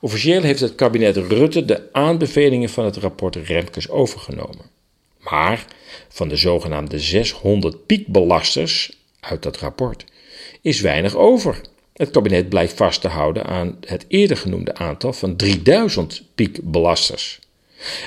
Officieel 0.00 0.42
heeft 0.42 0.60
het 0.60 0.74
kabinet 0.74 1.16
Rutte 1.16 1.64
de 1.64 1.92
aanbevelingen 1.92 2.68
van 2.68 2.84
het 2.84 2.96
rapport 2.96 3.36
Remkes 3.36 3.88
overgenomen. 3.88 4.70
Maar 5.18 5.64
van 6.08 6.28
de 6.28 6.36
zogenaamde 6.36 6.98
600 6.98 7.86
piekbelasters 7.86 8.98
uit 9.20 9.42
dat 9.42 9.58
rapport 9.58 10.04
is 10.60 10.80
weinig 10.80 11.16
over. 11.16 11.60
Het 11.92 12.10
kabinet 12.10 12.48
blijft 12.48 12.76
vast 12.76 13.00
te 13.00 13.08
houden 13.08 13.44
aan 13.44 13.76
het 13.86 14.04
eerder 14.08 14.36
genoemde 14.36 14.74
aantal 14.74 15.12
van 15.12 15.36
3000 15.36 16.22
piekbelasters. 16.34 17.38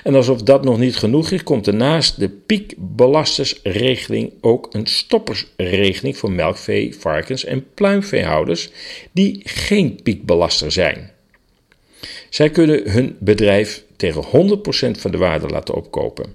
En 0.03 0.15
alsof 0.15 0.41
dat 0.41 0.63
nog 0.63 0.77
niet 0.77 0.95
genoeg 0.95 1.31
is, 1.31 1.43
komt 1.43 1.67
er 1.67 1.75
naast 1.75 2.19
de 2.19 2.29
piekbelastersregeling 2.29 4.33
ook 4.41 4.67
een 4.71 4.87
stoppersregeling 4.87 6.17
voor 6.17 6.31
melkvee, 6.31 6.95
varkens 6.95 7.45
en 7.45 7.65
pluimveehouders 7.73 8.69
die 9.11 9.41
geen 9.43 9.99
piekbelaster 10.03 10.71
zijn. 10.71 11.11
Zij 12.29 12.49
kunnen 12.49 12.91
hun 12.91 13.15
bedrijf 13.19 13.83
tegen 13.95 14.23
100% 14.23 14.27
van 14.99 15.11
de 15.11 15.17
waarde 15.17 15.47
laten 15.47 15.75
opkopen. 15.75 16.33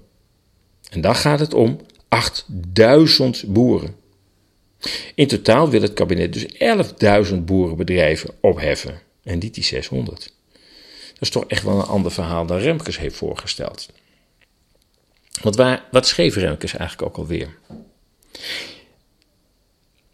En 0.91 1.01
dan 1.01 1.15
gaat 1.15 1.41
het 1.41 1.55
om 1.55 1.81
8000 2.09 3.45
boeren. 3.47 3.95
In 5.15 5.27
totaal 5.27 5.71
wil 5.71 5.83
het 5.83 5.93
kabinet 5.93 6.33
dus 6.33 6.47
11.000 7.31 7.37
boerenbedrijven 7.37 8.31
opheffen 8.41 9.01
en 9.23 9.39
niet 9.39 9.55
die 9.55 9.65
600. 9.65 10.37
Dat 11.19 11.29
is 11.29 11.31
toch 11.31 11.45
echt 11.47 11.63
wel 11.63 11.79
een 11.79 11.87
ander 11.87 12.13
verhaal 12.13 12.47
dan 12.47 12.59
Remkes 12.59 12.99
heeft 12.99 13.17
voorgesteld. 13.17 13.89
Want 15.43 15.57
waar, 15.57 15.85
wat 15.91 16.07
schreef 16.07 16.35
Remkes 16.35 16.77
eigenlijk 16.77 17.09
ook 17.09 17.17
alweer? 17.17 17.59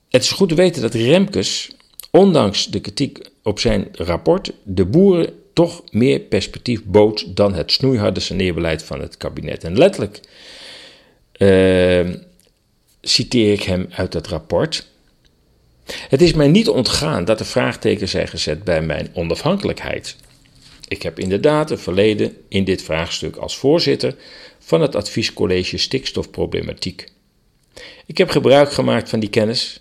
Het 0.09 0.23
is 0.23 0.31
goed 0.31 0.49
te 0.49 0.55
weten 0.55 0.83
dat 0.83 0.95
Remkes, 0.95 1.77
ondanks 2.11 2.67
de 2.67 2.81
kritiek 2.81 3.19
op 3.43 3.59
zijn 3.59 3.89
rapport, 3.93 4.53
de 4.63 4.85
boeren 4.85 5.43
toch 5.53 5.83
meer 5.91 6.21
perspectief 6.21 6.85
bood 6.85 7.37
dan 7.37 7.55
het 7.55 7.73
snoeiharde 7.73 8.21
saneerbeleid 8.21 8.83
van 8.83 9.01
het 9.01 9.17
kabinet. 9.17 9.65
En 9.65 9.79
letterlijk 9.79 10.21
uh, 11.39 12.15
citeer 13.01 13.53
ik 13.53 13.63
hem 13.63 13.89
uit 13.91 14.13
dat 14.13 14.27
rapport. 14.27 14.87
Het 16.09 16.23
is 16.23 16.33
mij 16.33 16.49
niet 16.49 16.69
ontgaan 16.69 17.25
dat 17.25 17.41
er 17.41 17.47
vraagtekens 17.47 18.11
zijn 18.11 18.29
gezet 18.29 18.65
bij 18.65 18.83
mijn 18.83 19.11
onafhankelijkheid. 19.13 20.17
Ik 20.95 21.03
heb 21.03 21.19
inderdaad 21.19 21.71
een 21.71 21.79
verleden 21.79 22.37
in 22.49 22.65
dit 22.65 22.83
vraagstuk 22.83 23.37
als 23.37 23.57
voorzitter 23.57 24.17
van 24.59 24.81
het 24.81 24.95
adviescollege 24.95 25.77
stikstofproblematiek. 25.77 27.09
Ik 28.07 28.19
heb 28.19 28.31
gebruik 28.31 28.73
gemaakt 28.73 29.09
van 29.09 29.21
die 29.21 29.29
kennis. 29.29 29.81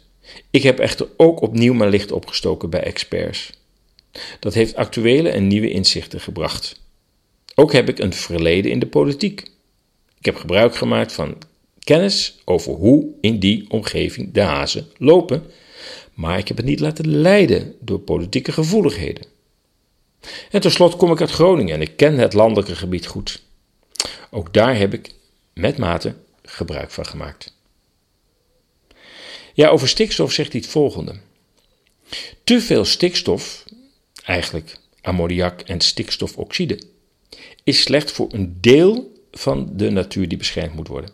Ik 0.49 0.63
heb 0.63 0.79
echter 0.79 1.07
ook 1.17 1.41
opnieuw 1.41 1.73
mijn 1.73 1.89
licht 1.89 2.11
opgestoken 2.11 2.69
bij 2.69 2.83
experts. 2.83 3.51
Dat 4.39 4.53
heeft 4.53 4.75
actuele 4.75 5.29
en 5.29 5.47
nieuwe 5.47 5.71
inzichten 5.71 6.19
gebracht. 6.19 6.81
Ook 7.55 7.71
heb 7.71 7.89
ik 7.89 7.99
een 7.99 8.13
verleden 8.13 8.71
in 8.71 8.79
de 8.79 8.87
politiek. 8.87 9.41
Ik 10.19 10.25
heb 10.25 10.35
gebruik 10.35 10.75
gemaakt 10.75 11.11
van 11.11 11.37
kennis 11.79 12.41
over 12.45 12.73
hoe 12.73 13.05
in 13.21 13.39
die 13.39 13.69
omgeving 13.69 14.33
de 14.33 14.41
hazen 14.41 14.87
lopen, 14.97 15.43
maar 16.13 16.37
ik 16.37 16.47
heb 16.47 16.57
het 16.57 16.65
niet 16.65 16.79
laten 16.79 17.07
leiden 17.07 17.75
door 17.79 17.99
politieke 17.99 18.51
gevoeligheden. 18.51 19.32
En 20.51 20.61
tenslotte 20.61 20.97
kom 20.97 21.11
ik 21.11 21.21
uit 21.21 21.31
Groningen 21.31 21.73
en 21.73 21.81
ik 21.81 21.97
ken 21.97 22.17
het 22.17 22.33
landelijke 22.33 22.75
gebied 22.75 23.05
goed. 23.05 23.41
Ook 24.29 24.53
daar 24.53 24.77
heb 24.77 24.93
ik 24.93 25.13
met 25.53 25.77
mate 25.77 26.15
gebruik 26.43 26.91
van 26.91 27.05
gemaakt. 27.05 27.53
Ja, 29.53 29.69
over 29.69 29.87
stikstof 29.87 30.31
zegt 30.31 30.51
hij 30.51 30.61
het 30.61 30.69
volgende. 30.69 31.15
Te 32.43 32.61
veel 32.61 32.85
stikstof, 32.85 33.63
eigenlijk 34.23 34.77
ammoniak 35.01 35.61
en 35.61 35.81
stikstofoxide, 35.81 36.81
is 37.63 37.81
slecht 37.81 38.11
voor 38.11 38.27
een 38.31 38.57
deel 38.61 39.11
van 39.31 39.69
de 39.73 39.89
natuur 39.89 40.27
die 40.27 40.37
beschermd 40.37 40.73
moet 40.73 40.87
worden. 40.87 41.09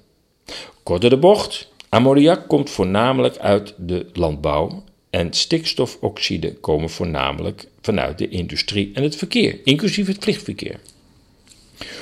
Kort 0.83 1.01
de 1.01 1.17
bocht, 1.17 1.69
ammoniak 1.89 2.47
komt 2.47 2.69
voornamelijk 2.69 3.37
uit 3.37 3.73
de 3.77 4.09
landbouw 4.13 4.83
en 5.09 5.33
stikstofoxide 5.33 6.53
komen 6.53 6.89
voornamelijk 6.89 7.65
vanuit 7.81 8.17
de 8.17 8.29
industrie 8.29 8.91
en 8.93 9.03
het 9.03 9.15
verkeer, 9.15 9.59
inclusief 9.63 10.07
het 10.07 10.17
vliegverkeer. 10.19 10.79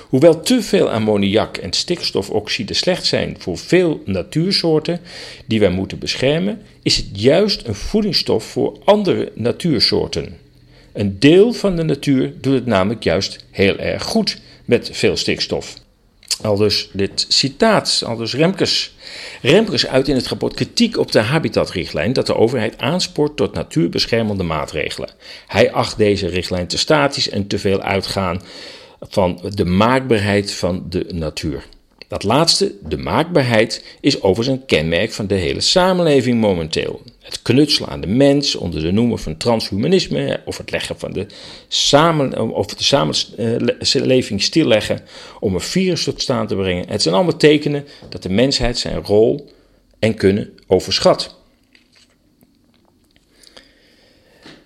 Hoewel 0.10 0.42
te 0.42 0.62
veel 0.62 0.90
ammoniak 0.90 1.58
en 1.58 1.74
stikstofoxide 1.74 2.74
slecht 2.74 3.06
zijn 3.06 3.36
voor 3.40 3.58
veel 3.58 4.02
natuursoorten 4.06 5.00
die 5.46 5.60
wij 5.60 5.70
moeten 5.70 6.00
beschermen, 6.00 6.62
is 6.84 6.98
het 6.98 7.08
juist 7.12 7.68
een 7.68 7.76
voedingsstof 7.76 8.44
voor 8.44 8.78
andere 8.84 9.32
natuursoorten. 9.36 10.38
Een 10.94 11.20
deel 11.20 11.54
van 11.54 11.76
de 11.76 11.84
natuur 11.84 12.34
doet 12.42 12.54
het 12.54 12.66
namelijk 12.66 13.04
juist 13.04 13.46
heel 13.52 13.78
erg 13.78 14.04
goed 14.04 14.42
met 14.66 14.90
veel 14.94 15.18
stikstof. 15.18 15.76
Al 16.42 16.56
dus 16.56 16.90
dit 16.94 17.26
citaat, 17.28 18.04
al 18.06 18.16
dus 18.16 18.34
Remkes. 18.34 18.96
Remkes 19.42 19.88
uit 19.88 20.08
in 20.08 20.16
het 20.16 20.28
rapport 20.28 20.54
kritiek 20.54 20.98
op 20.98 21.12
de 21.12 21.20
habitatrichtlijn 21.20 22.14
dat 22.14 22.26
de 22.26 22.36
overheid 22.36 22.78
aanspoort 22.78 23.38
tot 23.38 23.54
natuurbeschermende 23.54 24.44
maatregelen. 24.44 25.10
Hij 25.48 25.72
acht 25.72 25.98
deze 25.98 26.28
richtlijn 26.28 26.68
te 26.68 26.78
statisch 26.78 27.30
en 27.30 27.48
te 27.48 27.60
veel 27.60 27.82
uitgaan 27.82 28.42
van 29.02 29.42
de 29.50 29.66
maakbaarheid 29.66 30.54
van 30.54 30.86
de 30.90 31.06
natuur. 31.12 31.64
Dat 32.08 32.24
laatste, 32.24 32.76
de 32.84 32.98
maakbaarheid, 32.98 33.84
is 34.00 34.22
overigens 34.22 34.60
een 34.60 34.66
kenmerk 34.66 35.12
van 35.12 35.28
de 35.28 35.36
hele 35.36 35.62
samenleving 35.62 36.40
momenteel. 36.40 37.02
Het 37.22 37.42
knutselen 37.42 37.90
aan 37.90 38.02
de 38.02 38.08
mens 38.08 38.56
onder 38.56 38.82
de 38.82 38.92
noemer 38.92 39.18
van 39.18 39.38
transhumanisme 39.38 40.42
of 40.46 40.58
het 40.58 40.72
leggen 40.72 41.00
van 41.00 41.14
de, 41.14 41.26
samen, 41.68 42.54
of 42.54 42.66
de 42.66 42.84
samenleving 43.80 44.42
stilleggen 44.42 45.02
om 45.40 45.54
een 45.54 45.62
virus 45.62 46.04
tot 46.04 46.22
staan 46.22 46.48
te 46.48 46.56
brengen. 46.56 46.90
Het 46.90 47.02
zijn 47.02 47.16
allemaal 47.16 47.38
tekenen 47.38 47.88
dat 48.10 48.24
de 48.24 48.30
mensheid 48.30 48.78
zijn 48.78 49.04
rol 49.04 49.50
en 50.00 50.16
kunnen 50.16 50.50
overschat. 50.68 51.36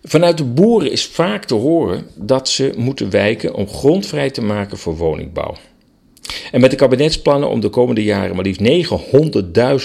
Vanuit 0.04 0.38
de 0.38 0.44
boeren 0.44 0.92
is 0.92 1.06
vaak 1.06 1.46
te 1.46 1.54
horen 1.54 2.08
dat 2.16 2.50
ze 2.50 2.74
moeten 2.78 3.10
wijken 3.10 3.54
om 3.54 3.68
grond 3.68 4.06
vrij 4.06 4.30
te 4.30 4.42
maken 4.42 4.78
voor 4.78 4.98
woningbouw. 4.98 5.56
En 6.52 6.62
met 6.62 6.70
de 6.70 6.78
kabinetsplannen 6.78 7.50
om 7.50 7.60
de 7.60 7.70
komende 7.70 8.04
jaren 8.04 8.36
maar 8.36 8.46
liefst 8.46 8.90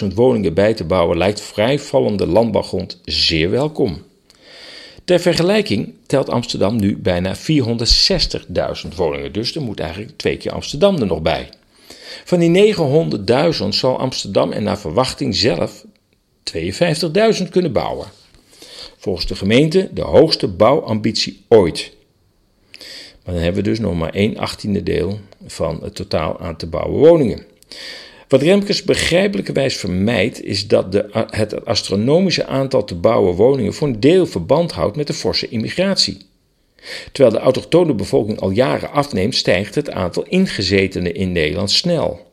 900.000 0.03 0.15
woningen 0.15 0.55
bij 0.55 0.75
te 0.75 0.85
bouwen 0.85 1.19
lijkt 1.19 1.41
vrijvallende 1.41 2.27
landbouwgrond 2.27 3.01
zeer 3.05 3.51
welkom. 3.51 4.03
Ter 5.05 5.21
vergelijking 5.21 5.95
telt 6.07 6.31
Amsterdam 6.31 6.77
nu 6.77 6.97
bijna 6.97 7.37
460.000 7.37 7.43
woningen, 8.97 9.33
dus 9.33 9.55
er 9.55 9.63
moet 9.63 9.81
eigenlijk 9.81 10.13
twee 10.17 10.37
keer 10.37 10.53
Amsterdam 10.53 10.97
er 10.97 11.07
nog 11.07 11.23
bij. 11.23 11.49
Van 12.25 12.39
die 12.39 12.75
900.000 12.75 13.69
zal 13.69 13.99
Amsterdam 13.99 14.53
en 14.53 14.63
naar 14.63 14.79
verwachting 14.79 15.37
zelf 15.37 15.85
52.000 17.39 17.49
kunnen 17.51 17.73
bouwen. 17.73 18.07
Volgens 18.99 19.27
de 19.27 19.37
gemeente 19.37 19.89
de 19.93 20.03
hoogste 20.03 20.49
bouwambitie 20.49 21.45
ooit. 21.49 21.96
Dan 23.27 23.35
hebben 23.35 23.63
we 23.63 23.69
dus 23.69 23.79
nog 23.79 23.95
maar 23.95 24.13
1 24.13 24.37
achttiende 24.37 24.83
deel 24.83 25.21
van 25.47 25.79
het 25.83 25.95
totaal 25.95 26.41
aan 26.41 26.57
te 26.57 26.67
bouwen 26.67 26.99
woningen. 26.99 27.45
Wat 28.29 28.43
Remkes 28.43 28.83
begrijpelijkerwijs 28.83 29.77
vermijdt, 29.77 30.45
is 30.45 30.67
dat 30.67 30.93
de, 30.93 31.27
het 31.31 31.65
astronomische 31.65 32.47
aantal 32.47 32.85
te 32.85 32.95
bouwen 32.95 33.35
woningen 33.35 33.75
voor 33.75 33.89
een 33.89 34.01
deel 34.01 34.27
verband 34.27 34.73
houdt 34.73 34.97
met 34.97 35.07
de 35.07 35.13
forse 35.13 35.49
immigratie. 35.49 36.19
Terwijl 37.13 37.35
de 37.35 37.43
autochtone 37.43 37.95
bevolking 37.95 38.41
al 38.41 38.51
jaren 38.51 38.91
afneemt, 38.91 39.35
stijgt 39.35 39.75
het 39.75 39.91
aantal 39.91 40.25
ingezetenen 40.29 41.15
in 41.15 41.33
Nederland 41.33 41.71
snel. 41.71 42.33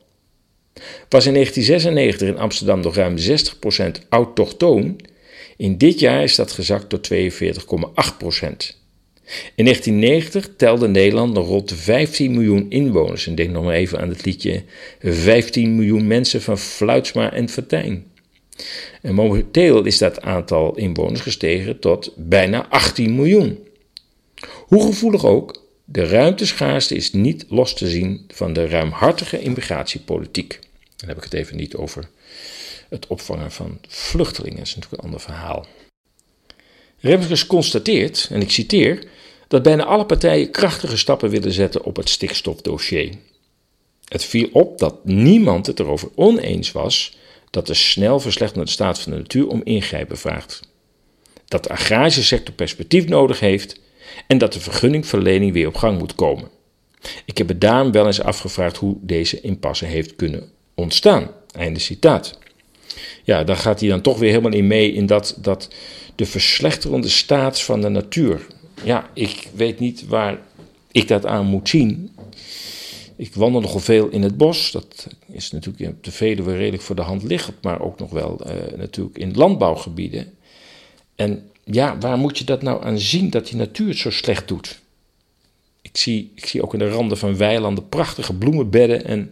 Was 1.10 1.26
in 1.26 1.34
1996 1.34 2.28
in 2.28 2.38
Amsterdam 2.38 2.80
nog 2.80 2.96
ruim 2.96 3.16
60% 3.18 4.08
autochtoon, 4.10 5.00
in 5.58 5.78
dit 5.78 6.00
jaar 6.00 6.24
is 6.24 6.36
dat 6.36 6.52
gezakt 6.52 6.90
tot 6.90 7.10
42,8%. 7.14 8.83
In 9.56 9.66
1990 9.66 10.50
telde 10.58 10.88
Nederland 10.88 11.34
nog 11.34 11.48
rond 11.48 11.70
de 11.70 11.76
15 11.76 12.32
miljoen 12.32 12.66
inwoners. 12.70 13.28
En 13.28 13.36
denk 13.36 13.50
nog 13.50 13.64
maar 13.64 13.74
even 13.74 14.00
aan 14.00 14.10
het 14.10 14.26
liedje 14.26 14.64
15 15.00 15.76
miljoen 15.76 16.08
mensen 16.08 16.42
van 16.42 16.58
Fluitsma 16.58 17.34
en 17.34 17.50
Vertijn. 17.50 18.06
En 19.02 19.14
momenteel 19.14 19.84
is 19.86 19.98
dat 19.98 20.22
aantal 20.22 20.76
inwoners 20.78 21.22
gestegen 21.22 21.80
tot 21.80 22.14
bijna 22.16 22.68
18 22.70 23.16
miljoen. 23.16 23.60
Hoe 24.50 24.84
gevoelig 24.86 25.26
ook, 25.26 25.62
de 25.86 26.08
ruimteschaarste 26.08 26.96
is 26.96 27.14
niet 27.14 27.46
los 27.50 27.74
te 27.74 27.90
zien 27.90 28.26
van 28.28 28.54
de 28.54 28.68
ruimhartige 28.68 29.40
immigratiepolitiek. 29.40 30.60
Dan 30.96 31.08
heb 31.08 31.18
ik 31.18 31.24
het 31.24 31.34
even 31.34 31.58
niet 31.58 31.76
over 31.76 32.10
het 32.90 33.08
opvangen 33.08 33.52
van 33.52 33.80
vluchtelingen, 33.88 34.58
dat 34.58 34.68
is 34.68 34.76
natuurlijk 34.76 35.02
een 35.02 35.10
ander 35.10 35.22
verhaal. 35.26 35.66
Remkes 37.04 37.48
constateert, 37.48 38.28
en 38.32 38.42
ik 38.42 38.52
citeer, 38.52 39.04
dat 39.48 39.64
bijna 39.64 39.84
alle 39.84 40.06
partijen 40.06 40.52
krachtige 40.52 40.98
stappen 40.98 41.30
willen 41.30 41.52
zetten 41.52 41.84
op 41.84 41.96
het 41.96 42.10
stikstofdossier. 42.10 43.14
Het 44.08 44.24
viel 44.24 44.50
op 44.52 44.80
dat 44.80 45.06
niemand 45.06 45.66
het 45.66 45.80
erover 45.80 46.10
oneens 46.16 46.72
was 46.72 47.18
dat 47.50 47.68
de 47.68 47.74
snel 47.74 48.20
verslechterende 48.20 48.72
staat 48.72 49.00
van 49.00 49.12
de 49.12 49.18
natuur 49.18 49.48
om 49.48 49.62
ingrijpen 49.64 50.18
vraagt. 50.18 50.62
Dat 51.48 51.64
de 51.64 51.70
agrarische 51.70 52.24
sector 52.24 52.54
perspectief 52.54 53.08
nodig 53.08 53.40
heeft 53.40 53.80
en 54.28 54.38
dat 54.38 54.54
de 54.54 54.60
vergunningverlening 54.60 55.54
weer 55.54 55.68
op 55.68 55.76
gang 55.76 56.00
moet 56.00 56.16
komen. 56.16 56.50
Ik 57.26 57.38
heb 57.38 57.48
het 57.48 57.62
daarom 57.62 57.92
wel 57.92 58.06
eens 58.06 58.22
afgevraagd 58.22 58.78
hoe 58.78 58.98
deze 59.02 59.42
impasse 59.42 59.86
heeft 59.86 60.16
kunnen 60.16 60.52
ontstaan. 60.76 61.32
Einde 61.52 61.80
citaat. 61.80 62.40
Ja, 63.24 63.44
daar 63.44 63.58
gaat 63.58 63.80
hij 63.80 63.90
dan 63.90 64.02
toch 64.02 64.20
weer 64.20 64.30
helemaal 64.30 64.54
in 64.54 64.68
mee 64.68 64.94
in 64.94 65.06
dat, 65.06 65.38
dat 65.42 65.70
de 66.16 66.26
verslechterende 66.26 67.10
staat 67.10 67.62
van 67.62 67.82
de 67.82 67.90
natuur. 67.90 68.48
Ja, 68.84 69.10
ik 69.14 69.50
weet 69.56 69.80
niet 69.80 70.08
waar 70.08 70.40
ik 70.92 71.08
dat 71.08 71.26
aan 71.26 71.46
moet 71.46 71.70
zien. 71.70 72.16
Ik 73.16 73.34
wandel 73.34 73.62
nogal 73.62 73.80
veel 73.80 74.10
in 74.10 74.22
het 74.22 74.38
bos. 74.38 74.72
Dat 74.72 75.08
is 75.32 75.52
natuurlijk 75.52 75.90
op 75.90 76.04
de 76.04 76.12
Veluwe 76.12 76.56
redelijk 76.56 76.84
voor 76.84 76.96
de 76.96 77.02
hand 77.02 77.24
liggend, 77.24 77.62
maar 77.62 77.82
ook 77.82 78.00
nog 78.00 78.10
wel 78.10 78.42
uh, 78.48 78.78
natuurlijk 78.78 79.18
in 79.18 79.36
landbouwgebieden. 79.36 80.34
En 81.16 81.50
ja, 81.64 81.98
waar 81.98 82.18
moet 82.18 82.38
je 82.38 82.44
dat 82.44 82.62
nou 82.62 82.84
aan 82.84 83.00
zien 83.00 83.30
dat 83.30 83.48
die 83.48 83.56
natuur 83.56 83.88
het 83.88 83.98
zo 83.98 84.10
slecht 84.10 84.48
doet? 84.48 84.82
Ik 85.82 85.98
zie, 85.98 86.32
ik 86.36 86.46
zie 86.46 86.64
ook 86.64 86.74
in 86.74 86.80
de 86.80 86.90
randen 86.90 87.18
van 87.18 87.38
weilanden 87.38 87.90
prachtige 87.90 88.34
bloemenbedden 88.34 89.06
en 89.06 89.32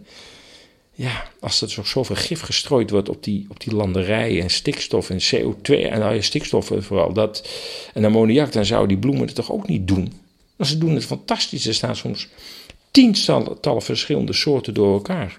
ja, 1.01 1.23
als 1.39 1.61
er 1.61 1.69
zo, 1.69 1.83
zoveel 1.83 2.15
gif 2.15 2.41
gestrooid 2.41 2.89
wordt 2.89 3.09
op 3.09 3.23
die, 3.23 3.45
op 3.49 3.59
die 3.59 3.75
landerijen 3.75 4.43
en 4.43 4.49
stikstof 4.49 5.09
en 5.09 5.19
CO2 5.19 5.61
en 5.63 5.99
nou 5.99 6.15
ja, 6.15 6.21
stikstof 6.21 6.71
vooral 6.77 7.13
dat, 7.13 7.49
en 7.93 8.05
ammoniak, 8.05 8.51
dan 8.51 8.65
zouden 8.65 8.89
die 8.89 8.97
bloemen 8.97 9.25
het 9.25 9.35
toch 9.35 9.51
ook 9.51 9.67
niet 9.67 9.87
doen. 9.87 10.13
Maar 10.55 10.67
ze 10.67 10.77
doen 10.77 10.95
het 10.95 11.05
fantastisch. 11.05 11.67
Er 11.67 11.73
staan 11.73 11.95
soms 11.95 12.27
tientallen 12.91 13.81
verschillende 13.81 14.33
soorten 14.33 14.73
door 14.73 14.93
elkaar. 14.93 15.37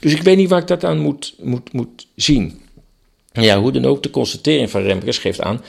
Dus 0.00 0.12
ik 0.12 0.22
weet 0.22 0.36
niet 0.36 0.48
waar 0.48 0.60
ik 0.60 0.66
dat 0.66 0.84
aan 0.84 0.98
moet, 0.98 1.34
moet, 1.40 1.72
moet 1.72 2.06
zien. 2.14 2.60
Ja, 3.32 3.60
hoe 3.60 3.72
dan 3.72 3.84
ook, 3.84 4.02
de 4.02 4.10
constatering 4.10 4.70
van 4.70 4.82
Remkes 4.82 5.18
geeft 5.18 5.40
aan 5.40 5.62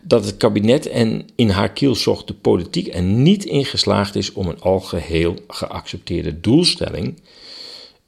dat 0.00 0.24
het 0.24 0.36
kabinet 0.36 0.86
en 0.86 1.28
in 1.34 1.48
haar 1.48 1.72
kielzocht 1.72 2.26
de 2.26 2.34
politiek 2.34 2.94
er 2.94 3.02
niet 3.02 3.44
in 3.44 3.64
geslaagd 3.64 4.14
is 4.14 4.32
om 4.32 4.46
een 4.46 4.60
algeheel 4.60 5.36
geaccepteerde 5.48 6.40
doelstelling 6.40 7.14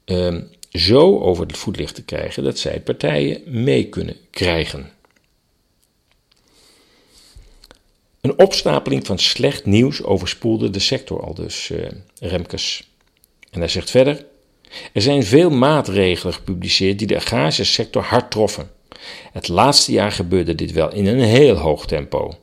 Ehm, 0.05 0.41
zo 0.71 1.19
over 1.19 1.45
het 1.45 1.57
voetlicht 1.57 1.95
te 1.95 2.03
krijgen 2.03 2.43
dat 2.43 2.59
zij 2.59 2.81
partijen 2.81 3.41
mee 3.45 3.89
kunnen 3.89 4.15
krijgen. 4.31 4.91
Een 8.21 8.39
opstapeling 8.39 9.05
van 9.05 9.19
slecht 9.19 9.65
nieuws 9.65 10.03
overspoelde 10.03 10.69
de 10.69 10.79
sector 10.79 11.23
al 11.23 11.33
dus, 11.33 11.69
uh, 11.69 11.87
Remkes. 12.19 12.89
En 13.51 13.59
hij 13.59 13.67
zegt 13.67 13.89
verder: 13.89 14.25
Er 14.93 15.01
zijn 15.01 15.23
veel 15.23 15.49
maatregelen 15.49 16.33
gepubliceerd 16.33 16.97
die 16.99 17.07
de 17.07 17.15
agrarische 17.15 17.65
sector 17.65 18.03
hard 18.03 18.31
troffen. 18.31 18.71
Het 19.31 19.47
laatste 19.47 19.91
jaar 19.91 20.11
gebeurde 20.11 20.55
dit 20.55 20.71
wel 20.71 20.93
in 20.93 21.05
een 21.05 21.19
heel 21.19 21.55
hoog 21.55 21.85
tempo. 21.85 22.37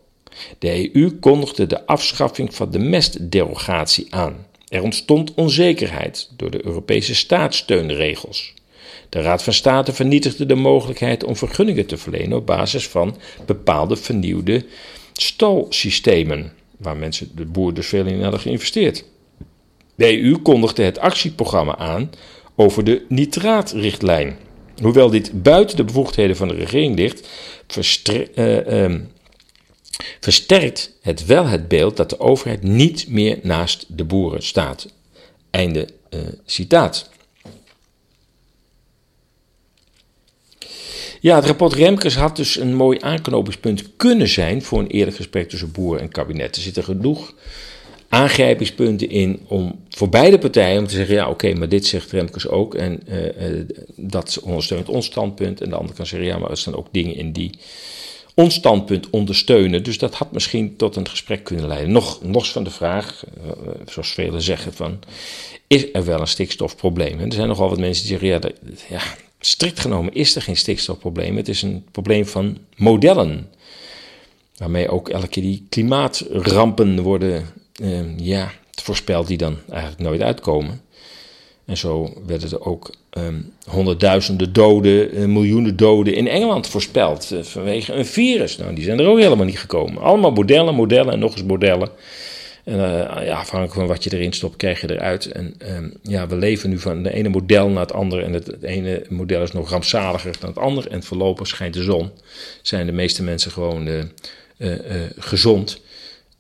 De 0.59 0.95
EU 0.95 1.19
kondigde 1.19 1.67
de 1.67 1.87
afschaffing 1.87 2.55
van 2.55 2.71
de 2.71 2.79
mestderogatie 2.79 4.15
aan. 4.15 4.47
Er 4.71 4.83
ontstond 4.83 5.35
onzekerheid 5.35 6.29
door 6.37 6.51
de 6.51 6.65
Europese 6.65 7.15
staatssteunregels. 7.15 8.55
De 9.09 9.21
Raad 9.21 9.43
van 9.43 9.53
State 9.53 9.93
vernietigde 9.93 10.47
de 10.47 10.55
mogelijkheid 10.55 11.25
om 11.25 11.37
vergunningen 11.37 11.87
te 11.87 11.97
verlenen 11.97 12.39
op 12.39 12.47
basis 12.47 12.89
van 12.89 13.17
bepaalde 13.47 13.97
vernieuwde 13.97 14.65
stalsystemen, 15.13 16.53
waar 16.77 16.97
mensen, 16.97 17.31
de 17.35 17.45
boer 17.45 17.75
dus 17.75 17.87
veel 17.87 18.07
in 18.07 18.23
hadden 18.23 18.41
geïnvesteerd. 18.41 19.05
De 19.95 20.23
EU 20.23 20.37
kondigde 20.37 20.83
het 20.83 20.99
actieprogramma 20.99 21.77
aan 21.77 22.11
over 22.57 22.85
de 22.85 23.05
nitraatrichtlijn. 23.09 24.37
Hoewel 24.83 25.11
dit 25.11 25.43
buiten 25.43 25.77
de 25.77 25.85
bevoegdheden 25.85 26.37
van 26.37 26.49
de 26.49 26.55
regering 26.55 26.97
ligt, 26.97 27.29
uh, 28.37 28.67
uh, 28.67 29.01
versterkt 30.21 30.93
het 31.01 31.27
wel 31.27 31.47
het 31.47 31.69
beeld 31.69 31.97
dat 31.97 32.11
de 32.11 32.21
overheid 32.21 32.63
niet 32.63 33.09
meer 33.09 33.39
naast 33.43 33.87
de 33.89 34.05
boeren 34.05 34.43
staat. 34.43 34.87
Einde 35.51 35.89
uh, 36.11 36.21
citaat. 36.45 37.09
Ja, 41.21 41.37
het 41.37 41.45
rapport 41.45 41.73
Remkes 41.73 42.17
had 42.17 42.37
dus 42.37 42.57
een 42.57 42.75
mooi 42.75 42.99
aanknopingspunt 43.01 43.97
kunnen 43.97 44.29
zijn 44.29 44.63
voor 44.63 44.79
een 44.79 44.87
eerlijk 44.87 45.17
gesprek 45.17 45.49
tussen 45.49 45.73
boeren 45.73 46.01
en 46.01 46.09
kabinet. 46.09 46.57
Er 46.57 46.63
zitten 46.63 46.85
genoeg 46.85 47.35
aangrijpingspunten 48.09 49.11
in 49.11 49.41
om 49.47 49.85
voor 49.89 50.09
beide 50.09 50.39
partijen 50.39 50.79
om 50.79 50.87
te 50.87 50.95
zeggen: 50.95 51.15
ja, 51.15 51.29
oké, 51.29 51.55
maar 51.55 51.69
dit 51.69 51.87
zegt 51.87 52.11
Remkes 52.11 52.49
ook 52.49 52.75
en 52.75 53.01
uh, 53.09 53.65
dat 53.97 54.41
ondersteunt 54.43 54.89
ons 54.89 55.07
standpunt. 55.07 55.61
En 55.61 55.69
de 55.71 55.77
andere 55.77 55.97
kan 55.97 56.07
zeggen: 56.07 56.29
ja, 56.29 56.39
maar 56.39 56.51
er 56.51 56.57
staan 56.57 56.77
ook 56.77 56.89
dingen 56.91 57.17
in 57.17 57.33
die 57.33 57.51
ons 58.41 58.55
standpunt 58.55 59.11
ondersteunen. 59.11 59.83
Dus 59.83 59.99
dat 59.99 60.15
had 60.15 60.33
misschien 60.33 60.77
tot 60.77 60.97
een 60.97 61.09
gesprek 61.09 61.45
kunnen 61.45 61.67
leiden. 61.67 61.93
Nog 61.93 62.21
los 62.23 62.53
van 62.53 62.65
de 62.65 62.71
vraag, 62.71 63.25
uh, 63.45 63.51
zoals 63.87 64.13
velen 64.13 64.43
zeggen, 64.43 64.73
van 64.73 64.99
is 65.67 65.87
er 65.93 66.05
wel 66.05 66.21
een 66.21 66.27
stikstofprobleem? 66.27 67.19
En 67.19 67.27
er 67.27 67.33
zijn 67.33 67.49
nogal 67.49 67.69
wat 67.69 67.79
mensen 67.79 68.07
die 68.07 68.19
zeggen: 68.19 68.55
ja, 68.89 69.03
strikt 69.41 69.81
genomen 69.81 70.15
is 70.15 70.37
er 70.37 70.43
geen 70.43 70.57
stikstofprobleem. 70.57 71.37
Het 71.37 71.49
is 71.49 71.63
een 71.63 71.85
probleem 71.91 72.27
van 72.27 72.59
modellen. 72.77 73.49
Waarmee 74.57 74.91
ook 74.91 75.09
elke 75.09 75.29
keer 75.29 75.43
die 75.43 75.67
klimaatrampen 75.69 77.01
worden 77.03 77.47
uh, 77.83 78.19
ja, 78.19 78.53
voorspeld 78.83 79.27
die 79.27 79.37
dan 79.37 79.57
eigenlijk 79.71 80.03
nooit 80.03 80.23
uitkomen. 80.23 80.81
En 81.71 81.77
zo 81.77 82.13
werden 82.27 82.51
er 82.51 82.65
ook 82.65 82.95
um, 83.11 83.53
honderdduizenden 83.67 84.53
doden, 84.53 85.19
uh, 85.19 85.27
miljoenen 85.27 85.77
doden 85.77 86.15
in 86.15 86.29
Engeland 86.29 86.69
voorspeld 86.69 87.31
uh, 87.33 87.43
vanwege 87.43 87.93
een 87.93 88.07
virus. 88.07 88.57
Nou, 88.57 88.75
die 88.75 88.85
zijn 88.85 88.99
er 88.99 89.07
ook 89.07 89.19
helemaal 89.19 89.45
niet 89.45 89.59
gekomen. 89.59 90.03
Allemaal 90.03 90.31
modellen, 90.31 90.75
modellen 90.75 91.13
en 91.13 91.19
nog 91.19 91.33
eens 91.33 91.43
modellen. 91.43 91.89
En 92.65 92.75
uh, 92.75 93.27
ja, 93.27 93.39
afhankelijk 93.39 93.73
van 93.73 93.87
wat 93.87 94.05
je 94.05 94.15
erin 94.15 94.33
stopt, 94.33 94.57
krijg 94.57 94.81
je 94.81 94.91
eruit. 94.91 95.27
En 95.27 95.55
um, 95.77 95.95
ja, 96.03 96.27
we 96.27 96.37
leven 96.37 96.71
nu 96.71 96.79
van 96.79 97.03
de 97.03 97.13
ene 97.13 97.29
model 97.29 97.69
naar 97.69 97.83
het 97.83 97.93
andere. 97.93 98.23
En 98.23 98.33
het, 98.33 98.63
ene 98.63 99.05
model 99.09 99.43
is 99.43 99.53
nog 99.53 99.71
rampzaliger 99.71 100.37
dan 100.41 100.49
het 100.49 100.59
andere. 100.59 100.89
En 100.89 101.03
voorlopig 101.03 101.47
schijnt 101.47 101.75
de 101.75 101.83
zon. 101.83 102.11
Zijn 102.63 102.87
de 102.87 102.93
meeste 102.93 103.23
mensen 103.23 103.51
gewoon 103.51 103.89
gezond. 105.19 105.81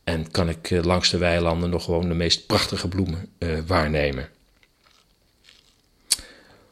En 0.04 0.30
kan 0.30 0.48
ik 0.48 0.70
eh, 0.70 0.82
langs 0.82 1.10
de 1.10 1.18
weilanden 1.18 1.70
nog 1.70 1.84
gewoon 1.84 2.08
de 2.08 2.14
meest 2.14 2.46
prachtige 2.46 2.88
bloemen 2.88 3.28
waarnemen. 3.66 4.28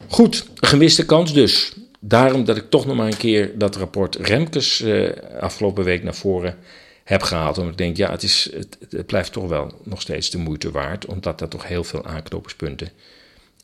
Goed, 0.09 0.45
gemiste 0.55 1.05
kans 1.05 1.33
dus. 1.33 1.73
Daarom 1.99 2.45
dat 2.45 2.57
ik 2.57 2.69
toch 2.69 2.85
nog 2.85 2.95
maar 2.95 3.07
een 3.07 3.17
keer 3.17 3.57
dat 3.57 3.75
rapport 3.75 4.15
Remkes 4.15 4.81
uh, 4.81 5.11
afgelopen 5.39 5.83
week 5.83 6.03
naar 6.03 6.15
voren 6.15 6.57
heb 7.03 7.21
gehaald. 7.21 7.57
Omdat 7.57 7.71
ik 7.71 7.77
denk, 7.77 7.97
ja, 7.97 8.11
het, 8.11 8.23
is, 8.23 8.49
het, 8.89 9.05
blijft 9.05 9.31
toch 9.31 9.47
wel 9.47 9.81
nog 9.83 10.01
steeds 10.01 10.29
de 10.29 10.37
moeite 10.37 10.71
waard. 10.71 11.05
Omdat 11.05 11.41
er 11.41 11.47
toch 11.47 11.67
heel 11.67 11.83
veel 11.83 12.05
aanknopingspunten 12.05 12.89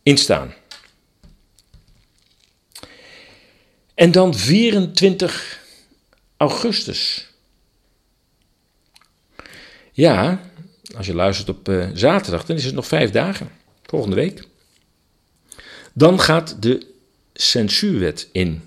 in 0.04 0.18
staan. 0.18 0.54
En 3.94 4.12
dan 4.12 4.36
24 4.36 5.62
augustus. 6.38 7.28
Ja, 9.92 10.42
als 10.98 11.06
je 11.06 11.14
luistert 11.14 11.50
op 11.50 11.70
uh, 11.70 11.90
zaterdag, 11.94 12.46
dan 12.46 12.56
is 12.56 12.66
het 12.66 12.76
nog 12.76 12.88
vijf 12.88 13.12
dagen. 13.12 13.50
Volgende 13.84 14.16
week. 14.16 14.54
Dan 15.98 16.20
gaat 16.20 16.62
de 16.62 16.86
censuurwet 17.34 18.30
in. 18.32 18.62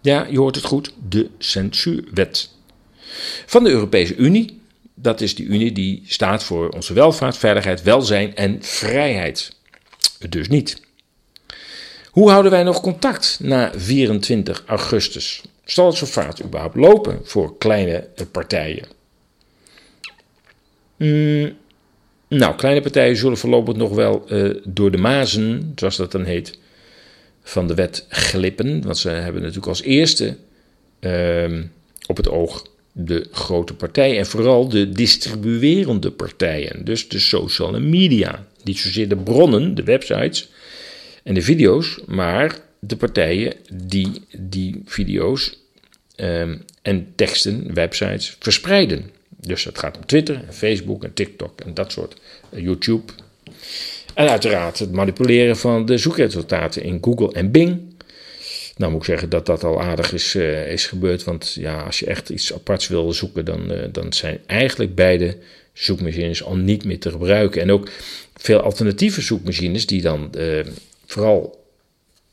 Ja, 0.00 0.26
je 0.30 0.38
hoort 0.38 0.54
het 0.54 0.64
goed, 0.64 0.92
de 1.08 1.30
censuurwet. 1.38 2.50
Van 3.46 3.64
de 3.64 3.70
Europese 3.70 4.16
Unie. 4.16 4.60
Dat 4.94 5.20
is 5.20 5.34
die 5.34 5.46
Unie 5.46 5.72
die 5.72 6.02
staat 6.06 6.42
voor 6.42 6.68
onze 6.68 6.92
welvaart, 6.92 7.36
veiligheid, 7.36 7.82
welzijn 7.82 8.36
en 8.36 8.62
vrijheid. 8.62 9.56
Dus 10.28 10.48
niet. 10.48 10.80
Hoe 12.10 12.30
houden 12.30 12.50
wij 12.50 12.62
nog 12.62 12.80
contact 12.80 13.38
na 13.42 13.72
24 13.76 14.62
augustus? 14.66 15.42
Zal 15.64 15.86
het 15.86 15.96
zo 15.96 16.44
überhaupt 16.44 16.76
lopen 16.76 17.20
voor 17.24 17.58
kleine 17.58 18.08
partijen? 18.32 18.86
Mm, 20.96 21.56
nou, 22.28 22.56
kleine 22.56 22.80
partijen 22.80 23.16
zullen 23.16 23.38
voorlopig 23.38 23.76
nog 23.76 23.94
wel 23.94 24.24
uh, 24.32 24.54
door 24.64 24.90
de 24.90 24.98
mazen, 24.98 25.72
zoals 25.74 25.96
dat 25.96 26.12
dan 26.12 26.24
heet, 26.24 26.58
van 27.42 27.66
de 27.66 27.74
wet 27.74 28.06
glippen. 28.08 28.82
Want 28.82 28.98
ze 28.98 29.08
hebben 29.08 29.40
natuurlijk 29.40 29.68
als 29.68 29.82
eerste 29.82 30.36
uh, 31.00 31.62
op 32.06 32.16
het 32.16 32.28
oog 32.28 32.66
de 32.92 33.26
grote 33.32 33.74
partijen 33.74 34.18
en 34.18 34.26
vooral 34.26 34.68
de 34.68 34.88
distribuerende 34.88 36.10
partijen. 36.10 36.84
Dus 36.84 37.08
de 37.08 37.18
social 37.18 37.80
media. 37.80 38.46
Niet 38.64 38.78
zozeer 38.78 39.08
de 39.08 39.16
bronnen, 39.16 39.74
de 39.74 39.82
websites 39.82 40.48
en 41.22 41.34
de 41.34 41.42
video's, 41.42 42.00
maar 42.06 42.58
de 42.78 42.96
partijen 42.96 43.54
die 43.72 44.10
die 44.38 44.82
video's 44.84 45.58
uh, 46.16 46.40
en 46.82 47.12
teksten, 47.14 47.74
websites 47.74 48.36
verspreiden. 48.38 49.10
Dus 49.40 49.64
dat 49.64 49.78
gaat 49.78 49.96
om 49.96 50.06
Twitter, 50.06 50.34
en 50.34 50.54
Facebook 50.54 51.04
en 51.04 51.14
TikTok 51.14 51.60
en 51.60 51.74
dat 51.74 51.92
soort, 51.92 52.16
uh, 52.50 52.60
YouTube. 52.62 53.12
En 54.14 54.28
uiteraard 54.28 54.78
het 54.78 54.92
manipuleren 54.92 55.56
van 55.56 55.86
de 55.86 55.98
zoekresultaten 55.98 56.82
in 56.82 56.98
Google 57.00 57.32
en 57.32 57.50
Bing. 57.50 57.80
Nou 58.76 58.92
moet 58.92 59.00
ik 59.00 59.06
zeggen 59.06 59.28
dat 59.28 59.46
dat 59.46 59.64
al 59.64 59.82
aardig 59.82 60.12
is, 60.12 60.34
uh, 60.34 60.72
is 60.72 60.86
gebeurd. 60.86 61.24
Want 61.24 61.54
ja, 61.54 61.82
als 61.82 61.98
je 61.98 62.06
echt 62.06 62.28
iets 62.28 62.54
aparts 62.54 62.88
wil 62.88 63.12
zoeken, 63.12 63.44
dan, 63.44 63.72
uh, 63.72 63.84
dan 63.92 64.12
zijn 64.12 64.40
eigenlijk 64.46 64.94
beide 64.94 65.36
zoekmachines 65.72 66.42
al 66.42 66.56
niet 66.56 66.84
meer 66.84 66.98
te 66.98 67.10
gebruiken. 67.10 67.62
En 67.62 67.70
ook 67.70 67.88
veel 68.36 68.60
alternatieve 68.60 69.20
zoekmachines 69.20 69.86
die 69.86 70.02
dan 70.02 70.34
vooral 71.06 71.64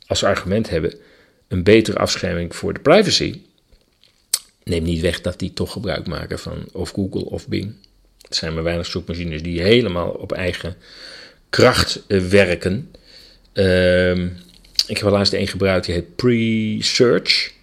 als 0.07 0.23
argument 0.23 0.69
hebben 0.69 0.93
een 1.47 1.63
betere 1.63 1.97
afscherming 1.97 2.55
voor 2.55 2.73
de 2.73 2.79
privacy 2.79 3.41
neem 4.65 4.83
niet 4.83 5.01
weg 5.01 5.21
dat 5.21 5.39
die 5.39 5.53
toch 5.53 5.71
gebruik 5.71 6.07
maken 6.07 6.39
van 6.39 6.65
of 6.71 6.89
Google 6.89 7.25
of 7.25 7.47
Bing. 7.47 7.73
Het 8.21 8.35
zijn 8.35 8.53
maar 8.53 8.63
weinig 8.63 8.85
zoekmachines 8.85 9.41
die 9.41 9.61
helemaal 9.61 10.09
op 10.09 10.31
eigen 10.31 10.75
kracht 11.49 12.03
uh, 12.07 12.21
werken. 12.21 12.91
Uh, 13.53 14.11
ik 14.87 14.97
heb 14.97 15.03
al 15.03 15.11
laatst 15.11 15.33
een 15.33 15.47
gebruikt, 15.47 15.85
die 15.85 15.95
heet 15.95 16.15
Pre-Search. 16.15 17.53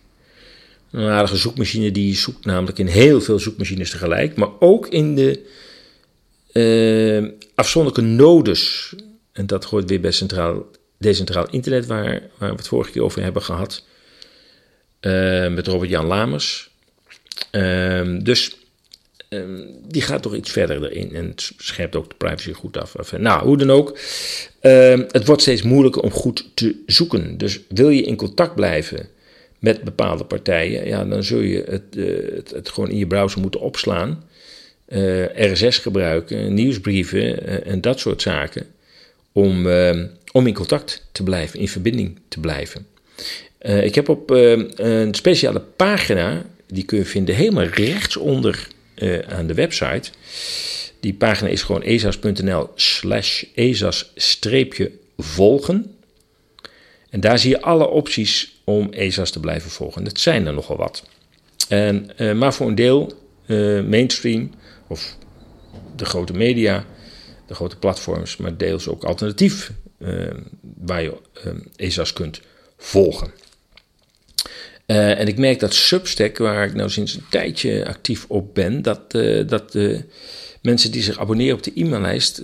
Een 0.90 1.09
aardige 1.09 1.36
zoekmachine 1.36 1.90
die 1.90 2.16
zoekt 2.16 2.44
namelijk 2.44 2.78
in 2.78 2.86
heel 2.86 3.20
veel 3.20 3.38
zoekmachines 3.38 3.90
tegelijk, 3.90 4.36
maar 4.36 4.48
ook 4.59 4.88
in 4.88 5.14
de 5.14 5.46
uh, 6.53 7.30
afzonderlijke 7.55 8.11
nodes. 8.11 8.94
En 9.32 9.46
dat 9.46 9.64
hoort 9.64 9.88
weer 9.88 10.00
bij 10.00 10.11
centraal, 10.11 10.66
decentraal 10.98 11.50
internet, 11.50 11.86
waar, 11.86 12.22
waar 12.38 12.50
we 12.50 12.57
het 12.57 12.68
vorige 12.68 12.90
keer 12.90 13.03
over 13.03 13.22
hebben 13.22 13.42
gehad. 13.42 13.84
Uh, 15.00 15.48
met 15.48 15.66
Robert-Jan 15.66 16.07
Lamers. 16.07 16.70
Um, 17.51 18.24
dus 18.24 18.57
um, 19.28 19.66
die 19.89 20.03
gaat 20.03 20.22
toch 20.22 20.35
iets 20.35 20.51
verder 20.51 20.85
erin 20.85 21.14
en 21.14 21.33
scherpt 21.57 21.97
ook 21.97 22.09
de 22.09 22.14
privacy 22.16 22.53
goed 22.53 22.76
af. 22.76 23.12
Nou, 23.18 23.47
hoe 23.47 23.57
dan 23.57 23.70
ook. 23.70 23.99
Um, 24.61 25.07
het 25.11 25.26
wordt 25.26 25.43
steeds 25.43 25.62
moeilijker 25.62 26.03
om 26.03 26.11
goed 26.11 26.49
te 26.55 26.76
zoeken. 26.87 27.39
Dus 27.39 27.61
wil 27.68 27.89
je 27.89 28.03
in 28.03 28.16
contact 28.16 28.55
blijven 28.55 29.09
met 29.59 29.83
bepaalde 29.83 30.24
partijen, 30.24 30.87
ja, 30.87 31.05
dan 31.05 31.24
zul 31.24 31.41
je 31.41 31.64
het, 31.68 31.97
uh, 31.97 32.16
het, 32.55 32.68
gewoon 32.68 32.91
in 32.91 32.99
je 32.99 33.07
browser 33.07 33.41
moeten 33.41 33.61
opslaan. 33.61 34.24
Uh, 34.89 35.53
RSS 35.53 35.78
gebruiken, 35.78 36.55
nieuwsbrieven 36.55 37.49
uh, 37.49 37.66
en 37.66 37.80
dat 37.80 38.01
soort 38.01 38.22
zaken. 38.22 38.66
Om, 39.33 39.66
om 40.33 40.47
in 40.47 40.55
contact 40.55 41.07
te 41.12 41.22
blijven, 41.22 41.59
in 41.59 41.68
verbinding 41.68 42.18
te 42.28 42.41
blijven. 42.41 42.87
ik 43.59 43.95
heb 43.95 44.09
op 44.09 44.30
een 44.30 45.14
speciale 45.14 45.61
pagina 45.61 46.45
die 46.73 46.85
kun 46.85 46.99
je 46.99 47.05
vinden 47.05 47.35
helemaal 47.35 47.64
rechtsonder 47.64 48.68
uh, 48.95 49.18
aan 49.18 49.47
de 49.47 49.55
website. 49.55 50.11
Die 51.01 51.14
pagina 51.14 51.49
is 51.49 51.62
gewoon 51.62 51.83
ezas.nl 51.83 52.70
slash 52.75 53.45
ezas-volgen. 53.55 55.95
En 57.11 57.20
daar 57.20 57.39
zie 57.39 57.51
je 57.51 57.61
alle 57.61 57.89
opties 57.89 58.61
om 58.64 58.93
ESA's 58.93 59.31
te 59.31 59.41
blijven 59.41 59.70
volgen. 59.70 60.05
Dat 60.05 60.20
zijn 60.20 60.47
er 60.47 60.53
nogal 60.53 60.77
wat. 60.77 61.05
En, 61.68 62.11
uh, 62.18 62.33
maar 62.33 62.55
voor 62.55 62.68
een 62.68 62.75
deel, 62.75 63.12
uh, 63.47 63.85
mainstream 63.85 64.51
of 64.87 65.16
de 65.97 66.05
grote 66.05 66.33
media, 66.33 66.85
de 67.47 67.55
grote 67.55 67.77
platforms, 67.77 68.37
maar 68.37 68.57
deels 68.57 68.89
ook 68.89 69.05
alternatief 69.05 69.73
waar 70.61 71.03
je 71.03 71.16
ESA's 71.77 72.12
kunt 72.12 72.41
volgen. 72.77 73.41
Uh, 74.87 75.18
en 75.18 75.28
ik 75.28 75.39
merk 75.39 75.61
dat 75.61 75.74
Substack, 75.74 76.39
waar 76.39 76.66
ik 76.66 76.74
nou 76.74 76.91
sinds 76.91 77.14
een 77.14 77.24
tijdje 77.30 77.87
actief 77.87 78.24
op 78.28 78.55
ben, 78.55 78.83
dat, 78.83 79.01
uh, 79.14 79.49
dat 79.49 79.72
de 79.72 80.05
mensen 80.62 80.91
die 80.91 81.03
zich 81.03 81.18
abonneren 81.18 81.57
op 81.57 81.62
de 81.62 81.72
e-maillijst 81.74 82.43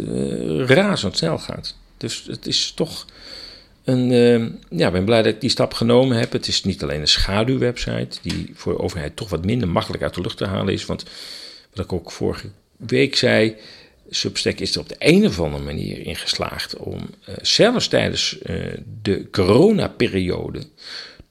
razendsnel 0.66 1.38
gaat. 1.38 1.76
Dus 1.96 2.24
het 2.26 2.46
is 2.46 2.72
toch 2.74 3.06
een. 3.84 4.08
ja, 4.70 4.86
ik 4.86 4.92
ben 4.92 5.04
blij 5.04 5.22
dat 5.22 5.34
ik 5.34 5.40
die 5.40 5.50
stap 5.50 5.74
genomen 5.74 6.18
heb. 6.18 6.32
Het 6.32 6.48
is 6.48 6.64
niet 6.64 6.82
alleen 6.82 7.00
een 7.00 7.08
schaduwwebsite, 7.08 8.18
die 8.22 8.50
voor 8.54 8.72
de 8.72 8.82
overheid 8.82 9.16
toch 9.16 9.28
wat 9.28 9.44
minder 9.44 9.68
makkelijk 9.68 10.02
uit 10.02 10.14
de 10.14 10.20
lucht 10.20 10.36
te 10.36 10.46
halen 10.46 10.72
is. 10.72 10.86
Want 10.86 11.04
wat 11.74 11.84
ik 11.84 11.92
ook 11.92 12.12
vorige 12.12 12.48
week 12.76 13.16
zei. 13.16 13.56
Substack 14.10 14.58
is 14.58 14.74
er 14.74 14.80
op 14.80 14.88
de 14.88 14.96
een 14.98 15.26
of 15.26 15.40
andere 15.40 15.64
manier 15.64 16.06
in 16.06 16.16
geslaagd 16.16 16.76
om 16.76 17.10
zelfs 17.42 17.88
tijdens 17.88 18.38
de 19.02 19.28
coronaperiode 19.30 20.62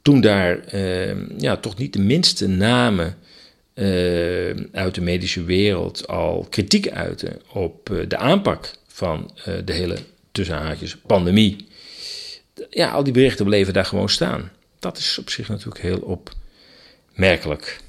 toen 0.07 0.21
daar 0.21 0.73
uh, 0.73 1.15
ja, 1.37 1.57
toch 1.57 1.77
niet 1.77 1.93
de 1.93 1.99
minste 1.99 2.47
namen 2.47 3.17
eh, 3.73 4.49
uit 4.71 4.95
de 4.95 5.01
medische 5.01 5.43
wereld 5.43 6.07
al 6.07 6.47
kritiek 6.49 6.89
uiten 6.89 7.41
op 7.51 7.89
eh, 7.89 8.07
de 8.07 8.17
aanpak 8.17 8.71
van 8.87 9.31
eh, 9.35 9.53
de 9.65 9.73
hele 9.73 9.97
tussenhaakjes 10.31 10.97
pandemie. 10.97 11.67
Ja, 12.69 12.91
al 12.91 13.03
die 13.03 13.13
berichten 13.13 13.45
bleven 13.45 13.73
daar 13.73 13.85
gewoon 13.85 14.09
staan. 14.09 14.51
Dat 14.79 14.97
is 14.97 15.17
op 15.17 15.29
zich 15.29 15.47
natuurlijk 15.47 15.81
heel 15.81 16.21
opmerkelijk. 17.13 17.79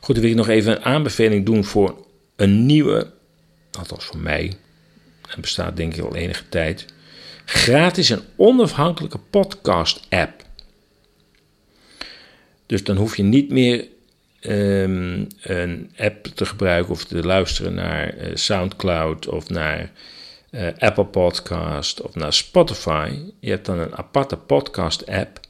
Goed, 0.00 0.14
dan 0.14 0.24
wil 0.24 0.30
ik 0.30 0.36
nog 0.36 0.48
even 0.48 0.72
een 0.72 0.84
aanbeveling 0.84 1.46
doen 1.46 1.64
voor 1.64 2.06
een 2.36 2.66
nieuwe, 2.66 3.12
althans 3.78 4.04
voor 4.04 4.18
mij, 4.18 4.52
en 5.28 5.40
bestaat 5.40 5.76
denk 5.76 5.94
ik 5.94 6.04
al 6.04 6.14
enige 6.14 6.48
tijd, 6.48 6.86
gratis 7.44 8.10
en 8.10 8.22
onafhankelijke 8.36 9.18
podcast-app. 9.18 10.42
Dus 12.66 12.84
dan 12.84 12.96
hoef 12.96 13.16
je 13.16 13.22
niet 13.22 13.50
meer 13.50 13.86
um, 14.40 15.26
een 15.40 15.92
app 15.96 16.26
te 16.26 16.46
gebruiken 16.46 16.92
of 16.92 17.04
te 17.04 17.24
luisteren 17.24 17.74
naar 17.74 18.16
uh, 18.16 18.30
SoundCloud 18.34 19.26
of 19.28 19.48
naar 19.48 19.90
uh, 20.50 20.66
Apple 20.78 21.04
Podcast 21.04 22.00
of 22.00 22.14
naar 22.14 22.32
Spotify. 22.32 23.18
Je 23.40 23.50
hebt 23.50 23.66
dan 23.66 23.78
een 23.78 23.96
aparte 23.96 24.36
podcast-app. 24.36 25.40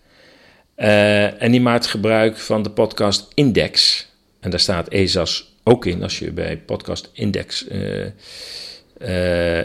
Uh, 0.76 1.42
en 1.42 1.50
die 1.50 1.60
maakt 1.60 1.86
gebruik 1.86 2.36
van 2.36 2.62
de 2.62 2.70
podcast 2.70 3.28
Index. 3.34 4.06
En 4.40 4.50
daar 4.50 4.60
staat 4.60 4.88
ESAS 4.88 5.52
ook 5.62 5.86
in 5.86 6.02
als 6.02 6.18
je 6.18 6.32
bij 6.32 6.58
Podcast 6.58 7.10
Index 7.12 7.66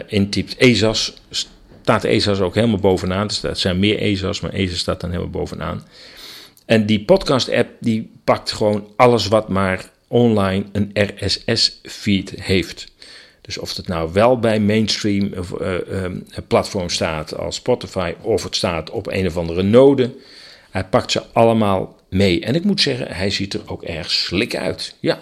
intypt. 0.06 0.56
ESAS 0.56 1.14
staat 1.90 2.04
ESAS 2.04 2.40
ook 2.40 2.54
helemaal 2.54 2.78
bovenaan. 2.78 3.28
Er 3.42 3.56
zijn 3.56 3.78
meer 3.78 3.98
ESAS, 3.98 4.40
maar 4.40 4.52
ESAS 4.52 4.78
staat 4.78 5.00
dan 5.00 5.10
helemaal 5.10 5.30
bovenaan. 5.30 5.86
En 6.66 6.86
die 6.86 7.04
podcast-app 7.04 7.70
die 7.80 8.10
pakt 8.24 8.52
gewoon 8.52 8.88
alles 8.96 9.28
wat 9.28 9.48
maar 9.48 9.90
online 10.08 10.64
een 10.72 10.90
RSS-feed 10.92 12.32
heeft. 12.36 12.92
Dus 13.40 13.58
of 13.58 13.76
het 13.76 13.88
nou 13.88 14.12
wel 14.12 14.38
bij 14.38 14.60
mainstream 14.60 15.32
uh, 15.60 16.04
platform 16.48 16.88
staat 16.88 17.36
als 17.36 17.56
Spotify 17.56 18.14
of 18.20 18.42
het 18.42 18.56
staat 18.56 18.90
op 18.90 19.06
een 19.06 19.26
of 19.26 19.36
andere 19.36 19.62
node, 19.62 20.14
hij 20.70 20.84
pakt 20.84 21.10
ze 21.10 21.22
allemaal 21.32 21.96
mee. 22.08 22.40
En 22.40 22.54
ik 22.54 22.64
moet 22.64 22.80
zeggen, 22.80 23.08
hij 23.08 23.30
ziet 23.30 23.54
er 23.54 23.60
ook 23.66 23.82
erg 23.82 24.10
slik 24.10 24.56
uit. 24.56 24.94
Ja, 25.00 25.18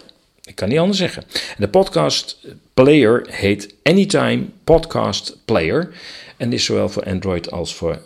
ik 0.48 0.54
kan 0.54 0.68
niet 0.68 0.78
anders 0.78 0.98
zeggen. 0.98 1.24
de 1.58 1.68
podcast 1.68 2.38
player 2.74 3.26
heet 3.30 3.74
Anytime 3.82 4.46
Podcast 4.64 5.36
Player 5.44 5.90
en 6.36 6.52
is 6.52 6.64
zowel 6.64 6.88
voor 6.88 7.04
Android 7.04 7.50
als 7.50 7.74
voor 7.74 8.02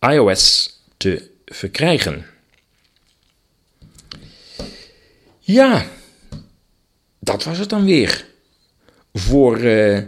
iOS 0.00 0.78
te 0.96 1.30
verkrijgen. 1.44 2.26
Ja, 5.38 5.86
dat 7.18 7.44
was 7.44 7.58
het 7.58 7.68
dan 7.68 7.84
weer 7.84 8.24
voor, 9.12 9.58
uh, 9.58 9.98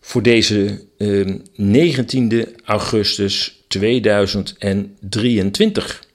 voor 0.00 0.22
deze 0.22 0.84
uh, 0.98 1.20
ehm, 1.20 1.38
19 1.54 2.56
augustus 2.64 3.64
2023. 3.68 6.06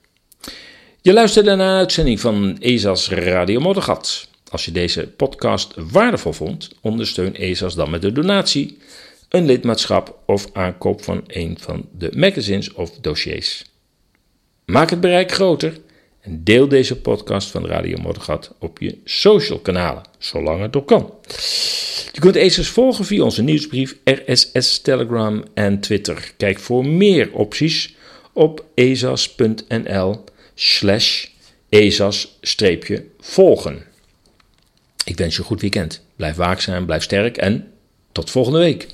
Je 1.01 1.13
luisterde 1.13 1.55
naar 1.55 1.69
een 1.69 1.77
uitzending 1.77 2.19
van 2.19 2.57
ESA's 2.59 3.09
Radio 3.09 3.59
Moddergat. 3.59 4.31
Als 4.53 4.65
je 4.65 4.71
deze 4.71 5.07
podcast 5.07 5.73
waardevol 5.91 6.33
vond, 6.33 6.69
ondersteun 6.81 7.35
ESA's 7.35 7.75
dan 7.75 7.89
met 7.89 8.03
een 8.03 8.13
donatie, 8.13 8.77
een 9.29 9.45
lidmaatschap 9.45 10.19
of 10.25 10.47
aankoop 10.51 11.03
van 11.03 11.23
een 11.27 11.57
van 11.59 11.89
de 11.97 12.11
magazines 12.15 12.73
of 12.73 12.91
dossiers. 13.01 13.65
Maak 14.65 14.89
het 14.89 14.99
bereik 14.99 15.31
groter 15.31 15.79
en 16.21 16.43
deel 16.43 16.67
deze 16.67 17.01
podcast 17.01 17.49
van 17.49 17.65
Radio 17.65 17.97
Moddergat 18.01 18.55
op 18.59 18.79
je 18.79 18.97
social 19.03 19.59
kanalen, 19.59 20.03
zolang 20.17 20.61
het 20.61 20.75
ook 20.75 20.87
kan. 20.87 21.13
Je 22.11 22.19
kunt 22.19 22.35
ESAS 22.35 22.67
volgen 22.67 23.05
via 23.05 23.23
onze 23.23 23.43
nieuwsbrief, 23.43 23.97
RSS, 24.03 24.81
Telegram 24.81 25.43
en 25.53 25.79
Twitter. 25.79 26.31
Kijk 26.37 26.59
voor 26.59 26.85
meer 26.85 27.29
opties 27.31 27.95
op 28.33 28.65
ezas.nl 28.73 30.23
slash 30.53 31.27
ezas-volgen. 31.69 33.91
Ik 35.05 35.17
wens 35.17 35.33
je 35.33 35.39
een 35.39 35.47
goed 35.47 35.61
weekend. 35.61 36.05
Blijf 36.15 36.35
waakzaam, 36.35 36.85
blijf 36.85 37.03
sterk 37.03 37.37
en 37.37 37.71
tot 38.11 38.29
volgende 38.29 38.59
week. 38.59 38.87